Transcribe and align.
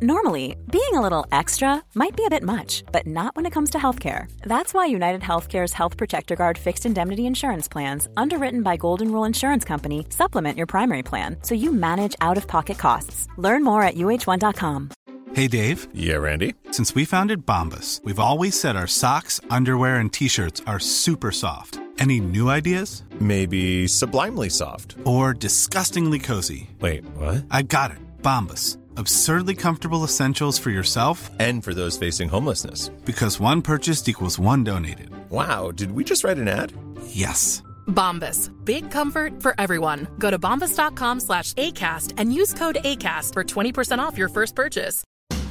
Normally, 0.00 0.54
being 0.70 0.94
a 0.94 1.00
little 1.00 1.26
extra 1.32 1.82
might 1.96 2.16
be 2.16 2.24
a 2.24 2.30
bit 2.30 2.44
much, 2.44 2.84
but 2.92 3.04
not 3.04 3.34
when 3.34 3.46
it 3.46 3.52
comes 3.52 3.70
to 3.70 3.78
healthcare. 3.78 4.30
That's 4.42 4.72
why 4.72 4.86
United 4.86 5.22
Healthcare's 5.22 5.72
Health 5.72 5.96
Protector 5.96 6.36
Guard 6.36 6.56
fixed 6.56 6.86
indemnity 6.86 7.26
insurance 7.26 7.66
plans, 7.66 8.08
underwritten 8.16 8.62
by 8.62 8.76
Golden 8.76 9.10
Rule 9.10 9.24
Insurance 9.24 9.64
Company, 9.64 10.06
supplement 10.10 10.56
your 10.56 10.68
primary 10.68 11.02
plan 11.02 11.38
so 11.42 11.56
you 11.56 11.72
manage 11.72 12.14
out 12.20 12.36
of 12.36 12.46
pocket 12.46 12.78
costs. 12.78 13.26
Learn 13.38 13.64
more 13.64 13.82
at 13.82 13.96
uh1.com. 13.96 14.90
Hey, 15.32 15.48
Dave. 15.48 15.88
Yeah, 15.92 16.18
Randy. 16.18 16.54
Since 16.70 16.94
we 16.94 17.04
founded 17.04 17.44
Bombus, 17.44 18.00
we've 18.04 18.20
always 18.20 18.58
said 18.58 18.76
our 18.76 18.86
socks, 18.86 19.40
underwear, 19.50 19.96
and 19.96 20.12
t 20.12 20.28
shirts 20.28 20.62
are 20.64 20.78
super 20.78 21.32
soft. 21.32 21.80
Any 21.98 22.20
new 22.20 22.50
ideas? 22.50 23.02
Maybe 23.18 23.88
sublimely 23.88 24.48
soft. 24.48 24.94
Or 25.02 25.34
disgustingly 25.34 26.20
cozy. 26.20 26.70
Wait, 26.78 27.04
what? 27.16 27.46
I 27.50 27.62
got 27.62 27.90
it. 27.90 27.98
Bombus 28.22 28.78
absurdly 28.98 29.54
comfortable 29.54 30.04
essentials 30.04 30.58
for 30.58 30.70
yourself 30.70 31.30
and 31.38 31.62
for 31.62 31.72
those 31.72 31.96
facing 31.96 32.28
homelessness. 32.28 32.88
Because 33.04 33.40
one 33.40 33.62
purchased 33.62 34.08
equals 34.08 34.38
one 34.38 34.64
donated. 34.64 35.10
Wow, 35.30 35.70
did 35.70 35.92
we 35.92 36.04
just 36.04 36.24
write 36.24 36.38
an 36.38 36.48
ad? 36.48 36.72
Yes. 37.06 37.62
Bombas. 37.86 38.50
Big 38.64 38.90
comfort 38.90 39.42
for 39.42 39.54
everyone. 39.58 40.06
Go 40.18 40.30
to 40.30 40.38
bombas.com 40.38 41.20
slash 41.20 41.54
ACAST 41.54 42.14
and 42.16 42.32
use 42.32 42.52
code 42.54 42.78
ACAST 42.84 43.34
for 43.34 43.44
20% 43.44 43.98
off 43.98 44.18
your 44.18 44.28
first 44.28 44.54
purchase. 44.54 45.04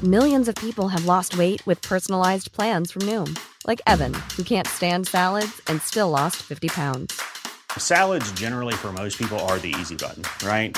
Millions 0.04 0.48
of 0.48 0.56
people 0.56 0.90
have 0.90 1.06
lost 1.06 1.38
weight 1.38 1.66
with 1.66 1.82
personalized 1.82 2.52
plans 2.52 2.92
from 2.92 3.04
Noom. 3.04 3.38
Like 3.66 3.82
Evan, 3.88 4.14
who 4.36 4.44
can't 4.44 4.68
stand 4.68 5.08
salads 5.08 5.60
and 5.68 5.82
still 5.82 6.10
lost 6.10 6.38
50 6.38 6.68
pounds. 6.68 7.20
Salads 7.78 8.32
generally 8.34 8.76
for 8.76 8.94
most 8.94 9.18
people 9.18 9.40
are 9.42 9.58
the 9.58 9.74
easy 9.80 9.96
button, 9.96 10.24
right? 10.48 10.78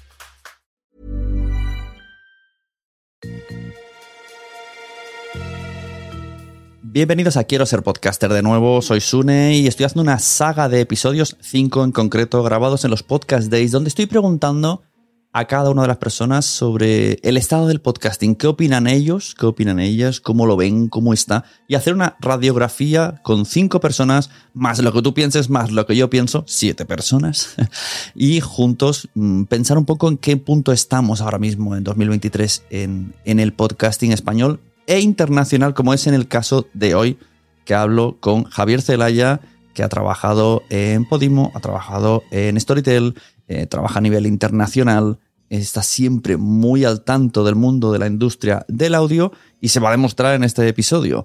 Bienvenidos 6.93 7.37
a 7.37 7.45
Quiero 7.45 7.65
ser 7.65 7.83
podcaster 7.83 8.33
de 8.33 8.41
nuevo, 8.41 8.81
soy 8.81 8.99
Sune 8.99 9.57
y 9.57 9.65
estoy 9.65 9.85
haciendo 9.85 10.01
una 10.01 10.19
saga 10.19 10.67
de 10.67 10.81
episodios, 10.81 11.37
cinco 11.39 11.85
en 11.85 11.93
concreto, 11.93 12.43
grabados 12.43 12.83
en 12.83 12.91
los 12.91 13.01
Podcast 13.01 13.49
Days, 13.49 13.71
donde 13.71 13.87
estoy 13.87 14.07
preguntando 14.07 14.81
a 15.31 15.45
cada 15.45 15.69
una 15.69 15.83
de 15.83 15.87
las 15.87 15.99
personas 15.99 16.45
sobre 16.45 17.13
el 17.23 17.37
estado 17.37 17.67
del 17.67 17.79
podcasting, 17.79 18.35
qué 18.35 18.47
opinan 18.47 18.87
ellos, 18.87 19.35
qué 19.39 19.45
opinan 19.45 19.79
ellas, 19.79 20.19
cómo 20.19 20.45
lo 20.45 20.57
ven, 20.57 20.89
cómo 20.89 21.13
está, 21.13 21.45
y 21.65 21.75
hacer 21.75 21.93
una 21.93 22.17
radiografía 22.19 23.21
con 23.23 23.45
cinco 23.45 23.79
personas, 23.79 24.29
más 24.53 24.79
lo 24.79 24.91
que 24.91 25.01
tú 25.01 25.13
pienses, 25.13 25.49
más 25.49 25.71
lo 25.71 25.85
que 25.85 25.95
yo 25.95 26.09
pienso, 26.09 26.43
siete 26.45 26.83
personas, 26.83 27.55
y 28.15 28.41
juntos 28.41 29.07
mm, 29.13 29.43
pensar 29.43 29.77
un 29.77 29.85
poco 29.85 30.09
en 30.09 30.17
qué 30.17 30.35
punto 30.35 30.73
estamos 30.73 31.21
ahora 31.21 31.39
mismo 31.39 31.73
en 31.73 31.85
2023 31.85 32.65
en, 32.69 33.13
en 33.23 33.39
el 33.39 33.53
podcasting 33.53 34.11
español 34.11 34.59
e 34.87 34.99
internacional, 34.99 35.73
como 35.73 35.93
es 35.93 36.07
en 36.07 36.13
el 36.13 36.27
caso 36.27 36.67
de 36.73 36.95
hoy, 36.95 37.17
que 37.65 37.73
hablo 37.73 38.17
con 38.19 38.43
Javier 38.45 38.81
Celaya, 38.81 39.39
que 39.73 39.83
ha 39.83 39.89
trabajado 39.89 40.63
en 40.69 41.05
Podimo, 41.05 41.51
ha 41.55 41.59
trabajado 41.59 42.23
en 42.31 42.59
Storytel, 42.59 43.15
eh, 43.47 43.65
trabaja 43.67 43.99
a 43.99 44.01
nivel 44.01 44.25
internacional, 44.25 45.19
está 45.49 45.83
siempre 45.83 46.37
muy 46.37 46.85
al 46.85 47.01
tanto 47.01 47.43
del 47.43 47.55
mundo 47.55 47.91
de 47.91 47.99
la 47.99 48.07
industria 48.07 48.65
del 48.67 48.95
audio 48.95 49.33
y 49.59 49.69
se 49.69 49.79
va 49.79 49.89
a 49.89 49.91
demostrar 49.91 50.33
en 50.35 50.43
este 50.43 50.67
episodio. 50.67 51.23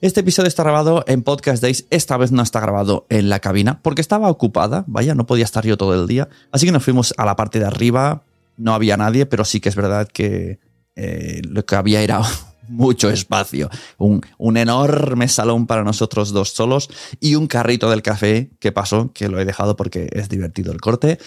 Este 0.00 0.20
episodio 0.20 0.48
está 0.48 0.64
grabado 0.64 1.04
en 1.06 1.22
Podcast 1.22 1.62
Days, 1.62 1.86
esta 1.90 2.16
vez 2.16 2.32
no 2.32 2.42
está 2.42 2.60
grabado 2.60 3.06
en 3.08 3.28
la 3.28 3.40
cabina 3.40 3.80
porque 3.82 4.00
estaba 4.00 4.28
ocupada, 4.28 4.84
vaya, 4.86 5.14
no 5.14 5.26
podía 5.26 5.44
estar 5.44 5.64
yo 5.64 5.76
todo 5.76 5.94
el 5.94 6.08
día, 6.08 6.28
así 6.50 6.66
que 6.66 6.72
nos 6.72 6.84
fuimos 6.84 7.14
a 7.16 7.24
la 7.24 7.36
parte 7.36 7.60
de 7.60 7.66
arriba, 7.66 8.22
no 8.56 8.74
había 8.74 8.96
nadie, 8.96 9.26
pero 9.26 9.44
sí 9.44 9.60
que 9.60 9.68
es 9.68 9.76
verdad 9.76 10.08
que 10.08 10.58
eh, 10.96 11.42
lo 11.48 11.64
que 11.64 11.76
había 11.76 12.02
era 12.02 12.20
mucho 12.68 13.10
espacio, 13.10 13.70
un, 13.96 14.20
un, 14.38 14.56
enorme 14.56 15.28
salón 15.28 15.66
para 15.66 15.84
nosotros 15.84 16.32
dos 16.32 16.50
solos 16.50 16.90
y 17.20 17.34
un 17.34 17.46
carrito 17.46 17.90
del 17.90 18.02
café 18.02 18.50
que 18.60 18.72
pasó, 18.72 19.12
que 19.12 19.28
lo 19.28 19.40
he 19.40 19.44
dejado 19.44 19.76
porque 19.76 20.08
es 20.12 20.28
divertido 20.28 20.72
el 20.72 20.80
corte. 20.80 21.18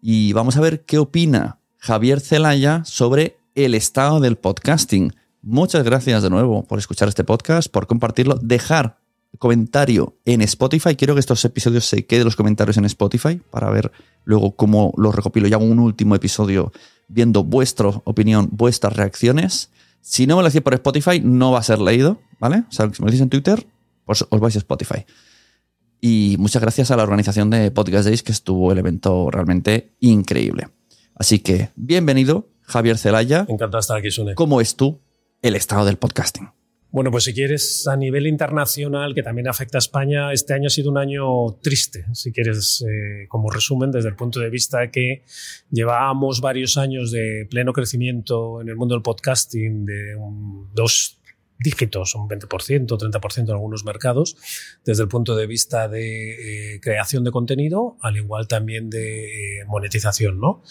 Y 0.00 0.32
vamos 0.32 0.56
a 0.56 0.60
ver 0.60 0.84
qué 0.84 0.98
opina 0.98 1.58
Javier 1.78 2.20
Celaya 2.20 2.82
sobre 2.84 3.38
el 3.54 3.74
estado 3.74 4.20
del 4.20 4.36
podcasting. 4.36 5.14
Muchas 5.42 5.84
gracias 5.84 6.22
de 6.22 6.30
nuevo 6.30 6.64
por 6.64 6.78
escuchar 6.78 7.08
este 7.08 7.24
podcast, 7.24 7.70
por 7.70 7.86
compartirlo, 7.86 8.38
dejar 8.40 8.98
comentario 9.38 10.16
en 10.24 10.42
Spotify. 10.42 10.94
Quiero 10.96 11.14
que 11.14 11.20
estos 11.20 11.44
episodios 11.44 11.84
se 11.84 12.06
queden 12.06 12.24
los 12.24 12.36
comentarios 12.36 12.76
en 12.76 12.84
Spotify 12.84 13.40
para 13.50 13.70
ver 13.70 13.92
luego 14.24 14.56
cómo 14.56 14.92
los 14.96 15.14
recopilo. 15.14 15.48
Y 15.48 15.52
hago 15.52 15.64
un 15.64 15.78
último 15.78 16.14
episodio 16.14 16.72
viendo 17.08 17.44
vuestra 17.44 17.88
opinión, 17.88 18.48
vuestras 18.52 18.94
reacciones. 18.94 19.70
Si 20.06 20.26
no 20.26 20.36
me 20.36 20.42
lo 20.42 20.48
decís 20.48 20.60
por 20.60 20.74
Spotify, 20.74 21.18
no 21.24 21.50
va 21.50 21.60
a 21.60 21.62
ser 21.62 21.78
leído, 21.78 22.20
¿vale? 22.38 22.64
O 22.68 22.72
sea, 22.72 22.92
si 22.92 23.00
me 23.00 23.06
lo 23.06 23.10
decís 23.10 23.22
en 23.22 23.30
Twitter, 23.30 23.66
pues 24.04 24.22
os 24.28 24.38
vais 24.38 24.54
a 24.54 24.58
Spotify. 24.58 25.06
Y 25.98 26.36
muchas 26.38 26.60
gracias 26.60 26.90
a 26.90 26.96
la 26.98 27.04
organización 27.04 27.48
de 27.48 27.70
Podcast 27.70 28.04
Days, 28.04 28.22
que 28.22 28.32
estuvo 28.32 28.70
el 28.70 28.76
evento 28.76 29.30
realmente 29.30 29.94
increíble. 30.00 30.68
Así 31.14 31.38
que, 31.38 31.70
bienvenido, 31.74 32.50
Javier 32.60 32.98
Celaya. 32.98 33.46
Encantado 33.48 33.78
de 33.78 33.80
estar 33.80 33.96
aquí, 33.96 34.10
Sune. 34.10 34.34
¿Cómo 34.34 34.60
es 34.60 34.76
tú 34.76 35.00
el 35.40 35.56
estado 35.56 35.86
del 35.86 35.96
podcasting? 35.96 36.50
Bueno, 36.94 37.10
pues 37.10 37.24
si 37.24 37.34
quieres, 37.34 37.88
a 37.88 37.96
nivel 37.96 38.24
internacional, 38.28 39.16
que 39.16 39.24
también 39.24 39.48
afecta 39.48 39.78
a 39.78 39.80
España, 39.80 40.32
este 40.32 40.54
año 40.54 40.68
ha 40.68 40.70
sido 40.70 40.92
un 40.92 40.98
año 40.98 41.54
triste, 41.60 42.06
si 42.12 42.30
quieres, 42.30 42.84
eh, 42.88 43.26
como 43.26 43.50
resumen, 43.50 43.90
desde 43.90 44.10
el 44.10 44.14
punto 44.14 44.38
de 44.38 44.48
vista 44.48 44.92
que 44.92 45.24
llevábamos 45.72 46.40
varios 46.40 46.78
años 46.78 47.10
de 47.10 47.48
pleno 47.50 47.72
crecimiento 47.72 48.60
en 48.60 48.68
el 48.68 48.76
mundo 48.76 48.94
del 48.94 49.02
podcasting, 49.02 49.84
de 49.84 50.14
un, 50.14 50.72
dos 50.72 51.18
dígitos, 51.58 52.14
un 52.14 52.28
20%, 52.28 52.86
30% 52.86 53.38
en 53.40 53.50
algunos 53.50 53.84
mercados, 53.84 54.36
desde 54.84 55.02
el 55.02 55.08
punto 55.08 55.34
de 55.34 55.48
vista 55.48 55.88
de 55.88 56.74
eh, 56.74 56.80
creación 56.80 57.24
de 57.24 57.32
contenido, 57.32 57.96
al 58.02 58.18
igual 58.18 58.46
también 58.46 58.88
de 58.88 59.24
eh, 59.62 59.64
monetización, 59.66 60.38
¿no? 60.38 60.62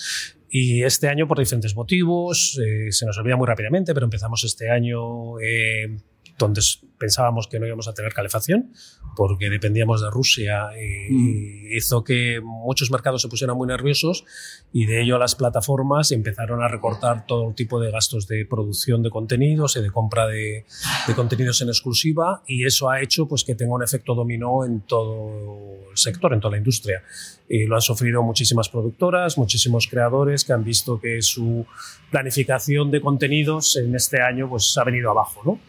Y 0.55 0.83
este 0.83 1.07
año, 1.07 1.27
por 1.27 1.39
diferentes 1.39 1.75
motivos, 1.75 2.61
eh, 2.63 2.91
se 2.91 3.07
nos 3.07 3.17
olvida 3.17 3.35
muy 3.35 3.47
rápidamente, 3.47 3.91
pero 3.95 4.05
empezamos 4.05 4.43
este 4.43 4.69
año 4.69 5.39
eh, 5.39 5.97
donde 6.37 6.61
pensábamos 6.97 7.47
que 7.47 7.59
no 7.59 7.67
íbamos 7.67 7.87
a 7.87 7.93
tener 7.93 8.13
calefacción 8.13 8.71
porque 9.15 9.49
dependíamos 9.49 10.01
de 10.01 10.09
Rusia 10.09 10.69
y, 10.79 11.11
mm. 11.13 11.77
hizo 11.77 12.03
que 12.03 12.39
muchos 12.41 12.89
mercados 12.91 13.21
se 13.21 13.27
pusieran 13.27 13.57
muy 13.57 13.67
nerviosos 13.67 14.25
y 14.71 14.85
de 14.85 15.01
ello 15.01 15.17
las 15.17 15.35
plataformas 15.35 16.11
empezaron 16.11 16.63
a 16.63 16.67
recortar 16.67 17.25
todo 17.27 17.53
tipo 17.53 17.79
de 17.79 17.91
gastos 17.91 18.27
de 18.27 18.45
producción 18.45 19.03
de 19.03 19.09
contenidos 19.09 19.75
y 19.75 19.81
de 19.81 19.91
compra 19.91 20.27
de, 20.27 20.65
de 21.07 21.15
contenidos 21.15 21.61
en 21.61 21.67
exclusiva 21.67 22.41
y 22.47 22.65
eso 22.65 22.89
ha 22.89 23.01
hecho 23.01 23.27
pues 23.27 23.43
que 23.43 23.55
tenga 23.55 23.73
un 23.73 23.83
efecto 23.83 24.15
dominó 24.15 24.65
en 24.65 24.81
todo 24.81 25.89
el 25.91 25.97
sector, 25.97 26.33
en 26.33 26.39
toda 26.39 26.51
la 26.51 26.57
industria. 26.57 27.03
Y 27.47 27.65
lo 27.65 27.75
han 27.75 27.81
sufrido 27.81 28.23
muchísimas 28.23 28.69
productoras, 28.69 29.37
muchísimos 29.37 29.87
creadores 29.87 30.43
que 30.43 30.53
han 30.53 30.63
visto 30.63 30.99
que 30.99 31.21
su 31.21 31.65
planificación 32.09 32.91
de 32.91 33.01
contenidos 33.01 33.75
en 33.75 33.95
este 33.95 34.21
año 34.21 34.49
pues 34.49 34.75
ha 34.77 34.83
venido 34.83 35.11
abajo, 35.11 35.41
¿no? 35.45 35.59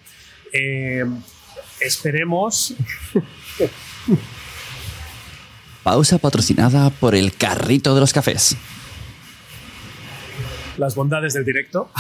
Eh, 0.54 1.04
esperemos. 1.80 2.74
Pausa 5.82 6.18
patrocinada 6.18 6.88
por 6.88 7.14
el 7.14 7.34
carrito 7.34 7.94
de 7.94 8.00
los 8.00 8.12
cafés 8.12 8.56
las 10.78 10.94
bondades 10.94 11.34
del 11.34 11.44
directo. 11.44 11.90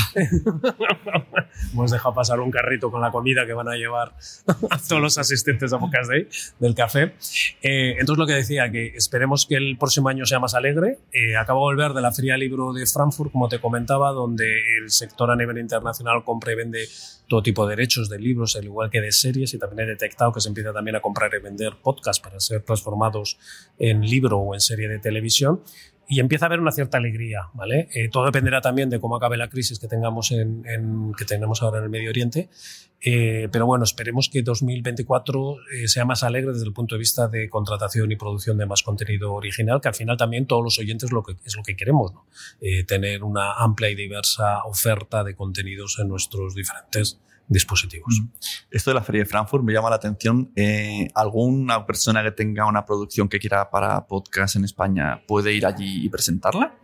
Hemos 1.72 1.90
dejado 1.90 2.14
pasar 2.14 2.40
un 2.40 2.50
carrito 2.50 2.90
con 2.90 3.00
la 3.00 3.10
comida 3.10 3.46
que 3.46 3.52
van 3.52 3.68
a 3.68 3.76
llevar 3.76 4.14
a 4.70 4.78
todos 4.88 5.02
los 5.02 5.18
asistentes 5.18 5.72
a 5.72 5.78
Podcast 5.78 6.10
Day 6.10 6.28
del 6.58 6.74
café. 6.74 7.14
Eh, 7.62 7.96
entonces, 7.98 8.18
lo 8.18 8.26
que 8.26 8.34
decía, 8.34 8.70
que 8.70 8.88
esperemos 8.96 9.46
que 9.46 9.56
el 9.56 9.76
próximo 9.78 10.08
año 10.08 10.26
sea 10.26 10.38
más 10.38 10.54
alegre. 10.54 10.98
Eh, 11.12 11.36
acabo 11.36 11.68
de 11.68 11.76
volver 11.76 11.92
de 11.92 12.02
la 12.02 12.12
Feria 12.12 12.36
Libro 12.36 12.72
de 12.72 12.86
Frankfurt, 12.86 13.32
como 13.32 13.48
te 13.48 13.60
comentaba, 13.60 14.10
donde 14.12 14.44
el 14.78 14.90
sector 14.90 15.30
a 15.30 15.36
nivel 15.36 15.58
internacional 15.58 16.24
compra 16.24 16.52
y 16.52 16.56
vende 16.56 16.88
todo 17.28 17.42
tipo 17.42 17.66
de 17.66 17.76
derechos 17.76 18.08
de 18.08 18.18
libros, 18.18 18.56
al 18.56 18.64
igual 18.64 18.90
que 18.90 19.00
de 19.00 19.12
series, 19.12 19.54
y 19.54 19.58
también 19.58 19.88
he 19.88 19.92
detectado 19.92 20.32
que 20.32 20.40
se 20.40 20.48
empieza 20.48 20.72
también 20.72 20.96
a 20.96 21.00
comprar 21.00 21.32
y 21.34 21.42
vender 21.42 21.76
podcasts 21.82 22.22
para 22.22 22.38
ser 22.40 22.62
transformados 22.62 23.38
en 23.78 24.02
libro 24.02 24.38
o 24.38 24.54
en 24.54 24.60
serie 24.60 24.88
de 24.88 24.98
televisión. 24.98 25.62
Y 26.08 26.20
empieza 26.20 26.46
a 26.46 26.48
haber 26.48 26.60
una 26.60 26.72
cierta 26.72 26.98
alegría, 26.98 27.48
¿vale? 27.54 27.88
Eh, 27.94 28.08
todo 28.08 28.26
dependerá 28.26 28.60
también 28.60 28.90
de 28.90 29.00
cómo 29.00 29.16
acabe 29.16 29.36
la 29.36 29.48
crisis 29.48 29.78
que 29.78 29.88
tengamos 29.88 30.32
en, 30.32 31.12
que 31.16 31.24
tenemos 31.24 31.62
ahora 31.62 31.78
en 31.78 31.84
el 31.84 31.90
Medio 31.90 32.10
Oriente, 32.10 32.50
eh, 33.00 33.48
pero 33.50 33.66
bueno, 33.66 33.84
esperemos 33.84 34.28
que 34.28 34.42
2024 34.42 35.56
eh, 35.72 35.88
sea 35.88 36.04
más 36.04 36.22
alegre 36.22 36.52
desde 36.52 36.66
el 36.66 36.72
punto 36.72 36.94
de 36.94 36.98
vista 36.98 37.28
de 37.28 37.48
contratación 37.48 38.12
y 38.12 38.16
producción 38.16 38.58
de 38.58 38.66
más 38.66 38.82
contenido 38.82 39.32
original, 39.32 39.80
que 39.80 39.88
al 39.88 39.94
final 39.94 40.16
también 40.16 40.46
todos 40.46 40.62
los 40.62 40.78
oyentes 40.78 41.12
lo 41.12 41.22
que, 41.22 41.36
es 41.44 41.56
lo 41.56 41.62
que 41.62 41.76
queremos, 41.76 42.12
¿no? 42.12 42.26
tener 42.86 43.22
una 43.22 43.54
amplia 43.54 43.90
y 43.90 43.94
diversa 43.94 44.64
oferta 44.64 45.24
de 45.24 45.34
contenidos 45.34 45.98
en 46.00 46.08
nuestros 46.08 46.54
diferentes 46.54 47.20
dispositivos. 47.48 48.22
Esto 48.70 48.90
de 48.90 48.94
la 48.94 49.02
Feria 49.02 49.22
de 49.22 49.26
Frankfurt 49.26 49.64
me 49.64 49.72
llama 49.72 49.90
la 49.90 49.96
atención. 49.96 50.50
Eh, 50.56 51.08
¿Alguna 51.14 51.86
persona 51.86 52.22
que 52.22 52.32
tenga 52.32 52.66
una 52.66 52.84
producción 52.84 53.28
que 53.28 53.38
quiera 53.38 53.70
para 53.70 54.06
podcast 54.06 54.56
en 54.56 54.64
España 54.64 55.22
puede 55.26 55.52
ir 55.52 55.66
allí 55.66 56.04
y 56.04 56.08
presentarla? 56.08 56.74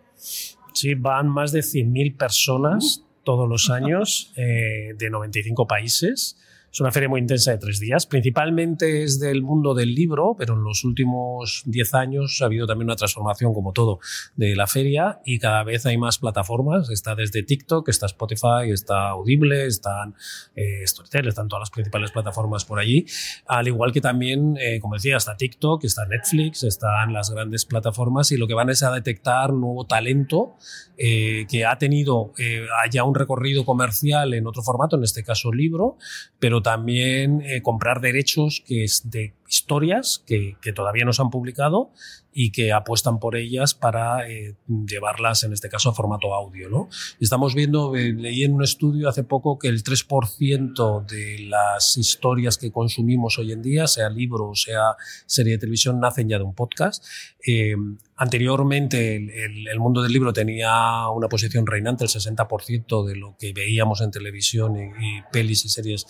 Sí, 0.73 0.95
van 0.95 1.29
más 1.29 1.53
de 1.53 1.61
100.000 1.61 2.17
personas 2.17 3.05
todos 3.25 3.49
los 3.49 3.71
años 3.71 4.33
eh, 4.37 4.95
de 4.97 5.11
95 5.11 5.67
países 5.67 6.37
es 6.72 6.81
una 6.81 6.93
feria 6.93 7.08
muy 7.08 7.20
intensa 7.20 7.50
de 7.50 7.58
tres 7.58 7.81
días. 7.81 8.06
Principalmente 8.06 9.02
es 9.02 9.19
del 9.19 9.43
mundo 9.43 9.75
del 9.75 9.94
libro, 9.94 10.37
pero 10.38 10.55
en 10.55 10.62
los 10.62 10.84
últimos 10.84 11.62
diez 11.67 11.94
años 11.94 12.40
ha 12.43 12.44
habido 12.46 12.67
también 12.67 12.87
una 12.87 12.96
transformación, 12.96 13.52
como 13.52 13.72
todo, 13.72 13.99
de 14.37 14.55
la 14.55 14.67
feria 14.67 15.20
y 15.25 15.38
cada 15.38 15.64
vez 15.64 15.87
hay 15.87 15.99
más 15.99 16.19
plataformas. 16.19 16.90
Está 16.90 17.14
desde 17.14 17.43
TikTok, 17.43 17.88
está 17.88 18.06
Spotify, 18.06 18.70
está 18.70 19.08
Audible, 19.11 19.67
están 19.67 20.14
eh, 20.55 20.87
Storytel, 20.87 21.28
están 21.28 21.49
todas 21.49 21.62
las 21.62 21.70
principales 21.70 22.12
plataformas 22.12 22.64
por 22.64 22.78
allí. 22.78 23.05
Al 23.46 23.66
igual 23.66 23.93
que 23.93 24.00
también, 24.00 24.56
eh, 24.61 24.78
como 24.81 24.94
decía, 24.94 25.16
está 25.16 25.37
TikTok, 25.37 25.84
está 25.84 26.06
Netflix, 26.06 26.62
están 26.62 27.12
las 27.12 27.31
grandes 27.31 27.64
plataformas 27.64 28.31
y 28.32 28.37
lo 28.37 28.46
que 28.46 28.55
van 28.55 28.70
es 28.70 28.82
a 28.82 28.93
detectar 28.93 29.52
nuevo 29.52 29.87
talento 29.87 30.56
eh, 31.02 31.46
que 31.49 31.64
ha 31.64 31.78
tenido 31.78 32.34
eh, 32.38 32.66
ya 32.90 33.05
un 33.05 33.14
recorrido 33.14 33.64
comercial 33.64 34.34
en 34.34 34.46
otro 34.46 34.62
formato, 34.62 34.96
en 34.96 35.05
este 35.05 35.25
caso 35.25 35.50
libro, 35.50 35.96
pero 36.38 36.60
también 36.62 37.43
eh, 37.43 37.62
comprar 37.62 38.01
derechos 38.01 38.62
que 38.67 38.85
es 38.85 39.11
de 39.11 39.33
historias 39.50 40.23
que, 40.26 40.56
que, 40.62 40.73
todavía 40.73 41.05
no 41.05 41.12
se 41.12 41.23
han 41.23 41.31
publicado 41.31 41.91
y 42.32 42.52
que 42.52 42.73
apuestan 42.73 43.19
por 43.19 43.37
ellas 43.37 43.75
para 43.75 44.29
eh, 44.29 44.55
llevarlas, 44.87 45.43
en 45.43 45.52
este 45.52 45.69
caso, 45.69 45.91
a 45.91 45.94
formato 45.94 46.35
audio. 46.35 46.69
¿no? 46.69 46.88
Estamos 47.19 47.55
viendo, 47.55 47.97
eh, 47.97 48.12
leí 48.12 48.44
en 48.44 48.55
un 48.55 48.62
estudio 48.62 49.08
hace 49.08 49.25
poco 49.25 49.58
que 49.58 49.69
el 49.69 49.82
3% 49.82 51.05
de 51.06 51.47
las 51.49 51.97
historias 51.97 52.56
que 52.56 52.70
consumimos 52.70 53.38
hoy 53.38 53.52
en 53.52 53.62
día, 53.62 53.87
sea 53.87 54.08
libro 54.08 54.50
o 54.50 54.55
sea 54.55 54.97
serie 55.26 55.55
de 55.55 55.58
televisión, 55.58 55.99
nacen 55.99 56.29
ya 56.29 56.38
de 56.38 56.44
un 56.44 56.55
podcast. 56.55 57.05
Eh, 57.44 57.75
anteriormente 58.17 59.17
el, 59.17 59.67
el, 59.67 59.81
mundo 59.81 60.02
del 60.02 60.12
libro 60.12 60.32
tenía 60.32 61.08
una 61.08 61.29
posición 61.29 61.67
reinante, 61.67 62.05
el 62.05 62.11
60% 62.11 63.06
de 63.06 63.17
lo 63.17 63.35
que 63.38 63.52
veíamos 63.52 64.02
en 64.02 64.11
televisión 64.11 64.76
y, 64.76 64.82
y 64.82 65.23
pelis 65.32 65.64
y 65.64 65.69
series 65.69 66.06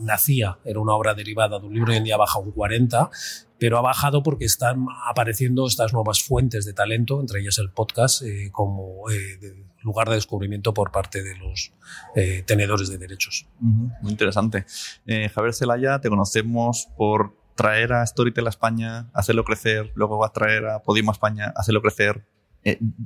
nacía, 0.00 0.58
era 0.64 0.80
una 0.80 0.94
obra 0.94 1.14
derivada 1.14 1.58
de 1.58 1.66
un 1.66 1.74
libro, 1.74 1.92
hoy 1.92 1.98
en 1.98 2.04
día 2.04 2.16
baja 2.16 2.39
un 2.40 2.52
40% 2.52 3.10
pero 3.60 3.76
ha 3.76 3.82
bajado 3.82 4.22
porque 4.22 4.46
están 4.46 4.86
apareciendo 5.06 5.66
estas 5.66 5.92
nuevas 5.92 6.22
fuentes 6.22 6.64
de 6.64 6.72
talento, 6.72 7.20
entre 7.20 7.40
ellas 7.40 7.58
el 7.58 7.70
podcast, 7.70 8.22
eh, 8.22 8.48
como 8.50 9.08
eh, 9.10 9.66
lugar 9.82 10.08
de 10.08 10.14
descubrimiento 10.14 10.72
por 10.72 10.90
parte 10.90 11.22
de 11.22 11.36
los 11.36 11.72
eh, 12.16 12.42
tenedores 12.46 12.88
de 12.88 12.96
derechos. 12.96 13.46
Muy 13.60 14.10
interesante. 14.10 14.64
Javier 15.06 15.52
Celaya, 15.52 16.00
te 16.00 16.08
conocemos 16.08 16.88
por 16.96 17.36
traer 17.54 17.92
a 17.92 18.06
Storytel 18.06 18.46
a 18.46 18.50
España, 18.50 19.10
hacerlo 19.12 19.44
crecer, 19.44 19.92
luego 19.94 20.18
va 20.18 20.28
a 20.28 20.32
traer 20.32 20.66
a 20.66 20.82
Podimo 20.82 21.10
a 21.10 21.12
España, 21.12 21.52
hacerlo 21.54 21.82
crecer. 21.82 22.24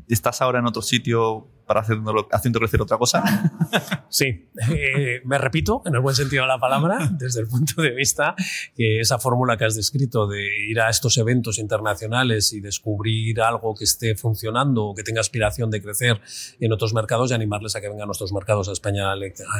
¿Estás 0.08 0.42
ahora 0.42 0.58
en 0.58 0.66
otro 0.66 0.82
sitio 0.82 1.48
para 1.66 1.80
haciendo, 1.80 2.28
haciendo 2.30 2.58
crecer 2.58 2.82
otra 2.82 2.98
cosa? 2.98 3.22
Sí, 4.14 4.48
eh, 4.70 5.22
me 5.24 5.38
repito, 5.38 5.82
en 5.86 5.96
el 5.96 6.00
buen 6.00 6.14
sentido 6.14 6.42
de 6.42 6.48
la 6.48 6.58
palabra, 6.58 7.10
desde 7.18 7.40
el 7.40 7.48
punto 7.48 7.82
de 7.82 7.90
vista 7.90 8.36
que 8.76 9.00
esa 9.00 9.18
fórmula 9.18 9.56
que 9.56 9.64
has 9.64 9.74
descrito 9.74 10.28
de 10.28 10.68
ir 10.68 10.78
a 10.78 10.88
estos 10.88 11.18
eventos 11.18 11.58
internacionales 11.58 12.52
y 12.52 12.60
descubrir 12.60 13.40
algo 13.40 13.74
que 13.74 13.82
esté 13.82 14.14
funcionando 14.14 14.84
o 14.84 14.94
que 14.94 15.02
tenga 15.02 15.20
aspiración 15.20 15.68
de 15.68 15.82
crecer 15.82 16.20
en 16.60 16.72
otros 16.72 16.94
mercados 16.94 17.32
y 17.32 17.34
animarles 17.34 17.74
a 17.74 17.80
que 17.80 17.88
vengan 17.88 18.04
a 18.04 18.06
nuestros 18.06 18.32
mercados 18.32 18.68
a 18.68 18.72
España, 18.72 19.10
a 19.10 19.14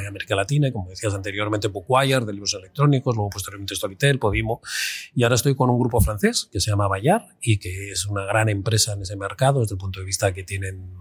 América 0.07 0.37
Latina, 0.37 0.69
y 0.69 0.73
como 0.73 0.89
decías 0.89 1.15
anteriormente, 1.15 1.67
Bookwire, 1.67 2.25
de 2.25 2.33
libros 2.33 2.55
electrónicos, 2.55 3.17
luego 3.17 3.31
posteriormente 3.31 3.75
Storytel, 3.75 4.21
Podimo, 4.21 4.61
y 5.17 5.25
ahora 5.25 5.35
estoy 5.35 5.57
con 5.57 5.69
un 5.69 5.81
grupo 5.81 6.01
francés 6.01 6.49
que 6.53 6.61
se 6.61 6.71
llama 6.71 6.87
Bayard 6.87 7.25
y 7.41 7.59
que 7.59 7.91
es 7.91 8.07
una 8.07 8.25
gran 8.25 8.49
empresa 8.49 8.93
en 8.93 9.03
ese 9.03 9.17
mercado 9.17 9.63
desde 9.63 9.75
el 9.75 9.79
punto 9.85 10.01
de 10.01 10.07
vista 10.07 10.33
que 10.33 10.45
tienen 10.45 10.95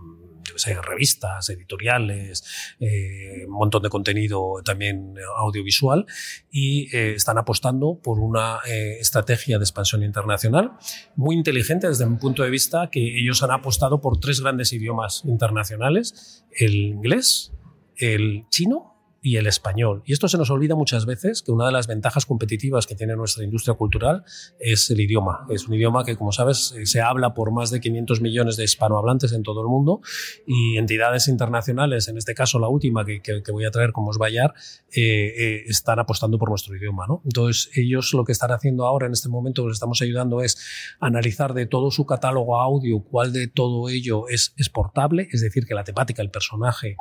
revistas, 0.83 1.49
editoriales, 1.49 2.43
eh, 2.79 3.45
un 3.47 3.53
montón 3.53 3.81
de 3.81 3.89
contenido 3.89 4.61
también 4.63 5.15
audiovisual 5.37 6.05
y 6.51 6.95
eh, 6.95 7.15
están 7.15 7.37
apostando 7.37 7.99
por 8.01 8.19
una 8.19 8.59
eh, 8.67 8.97
estrategia 8.99 9.57
de 9.57 9.63
expansión 9.63 10.03
internacional 10.03 10.73
muy 11.15 11.35
inteligente 11.35 11.87
desde 11.87 12.05
mi 12.05 12.17
punto 12.17 12.43
de 12.43 12.49
vista 12.49 12.89
que 12.91 13.19
ellos 13.19 13.41
han 13.43 13.51
apostado 13.51 14.01
por 14.01 14.19
tres 14.19 14.41
grandes 14.41 14.73
idiomas 14.73 15.23
internacionales, 15.25 16.45
el 16.51 16.75
inglés, 16.75 17.51
el 17.97 18.45
chino 18.49 18.92
y 19.23 19.37
el 19.37 19.47
español. 19.47 20.03
Y 20.05 20.11
esto 20.11 20.27
se 20.27 20.37
nos 20.37 20.49
olvida 20.49 20.75
muchas 20.75 21.05
veces, 21.05 21.41
que 21.41 21.51
una 21.51 21.65
de 21.67 21.71
las 21.71 21.87
ventajas 21.87 22.25
competitivas 22.25 22.85
que 22.85 22.93
tiene 22.93 23.15
nuestra 23.15 23.45
industria 23.45 23.73
cultural 23.73 24.25
es 24.59 24.89
el 24.91 24.99
idioma. 24.99 25.47
Es 25.49 25.65
un 25.65 25.75
idioma 25.75 26.03
que, 26.03 26.17
como 26.17 26.33
sabes, 26.33 26.75
eh, 26.77 26.85
se 26.85 26.99
habla 26.99 27.33
por 27.33 27.53
más 27.53 27.71
de 27.71 27.79
500 27.79 28.19
millones 28.19 28.57
de 28.57 28.65
hispanohablantes 28.65 29.31
en 29.31 29.41
todo 29.41 29.61
el 29.61 29.67
mundo 29.67 30.01
y 30.45 30.77
entidades 30.77 31.29
internacionales, 31.29 32.09
en 32.09 32.17
este 32.17 32.35
caso 32.35 32.59
la 32.59 32.67
última 32.67 33.05
que, 33.05 33.21
que, 33.21 33.51
voy 33.53 33.63
a 33.63 33.71
traer 33.71 33.93
como 33.93 34.11
es 34.11 34.17
Bayar, 34.17 34.53
eh, 34.93 35.33
eh, 35.37 35.63
están 35.67 35.99
apostando 35.99 36.37
por 36.37 36.49
nuestro 36.49 36.75
idioma. 36.75 37.05
¿no? 37.07 37.21
Entonces, 37.23 37.69
ellos 37.75 38.13
lo 38.13 38.25
que 38.25 38.33
están 38.33 38.51
haciendo 38.51 38.85
ahora 38.85 39.07
en 39.07 39.13
este 39.13 39.29
momento, 39.29 39.65
les 39.67 39.75
estamos 39.75 40.01
ayudando 40.01 40.41
es 40.41 40.57
analizar 40.99 41.53
de 41.53 41.65
todo 41.65 41.91
su 41.91 42.05
catálogo 42.05 42.59
audio 42.59 42.99
cuál 42.99 43.31
de 43.31 43.47
todo 43.47 43.87
ello 43.87 44.27
es 44.27 44.53
exportable, 44.57 45.29
es 45.31 45.41
decir, 45.41 45.65
que 45.65 45.75
la 45.75 45.85
temática, 45.85 46.21
el 46.21 46.29
personaje 46.29 46.97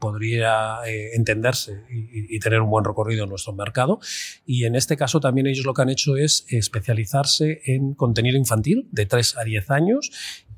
podría 0.00 0.78
entenderse 1.14 1.59
y, 1.68 2.38
tener 2.40 2.62
un 2.62 2.70
buen 2.70 2.84
recorrido 2.84 3.24
en 3.24 3.30
nuestro 3.30 3.52
mercado. 3.52 4.00
Y 4.46 4.64
en 4.64 4.76
este 4.76 4.96
caso 4.96 5.20
también 5.20 5.46
ellos 5.46 5.66
lo 5.66 5.74
que 5.74 5.82
han 5.82 5.90
hecho 5.90 6.16
es 6.16 6.46
especializarse 6.48 7.60
en 7.66 7.94
contenido 7.94 8.38
infantil 8.38 8.88
de 8.92 9.06
3 9.06 9.36
a 9.36 9.44
10 9.44 9.70
años 9.70 10.10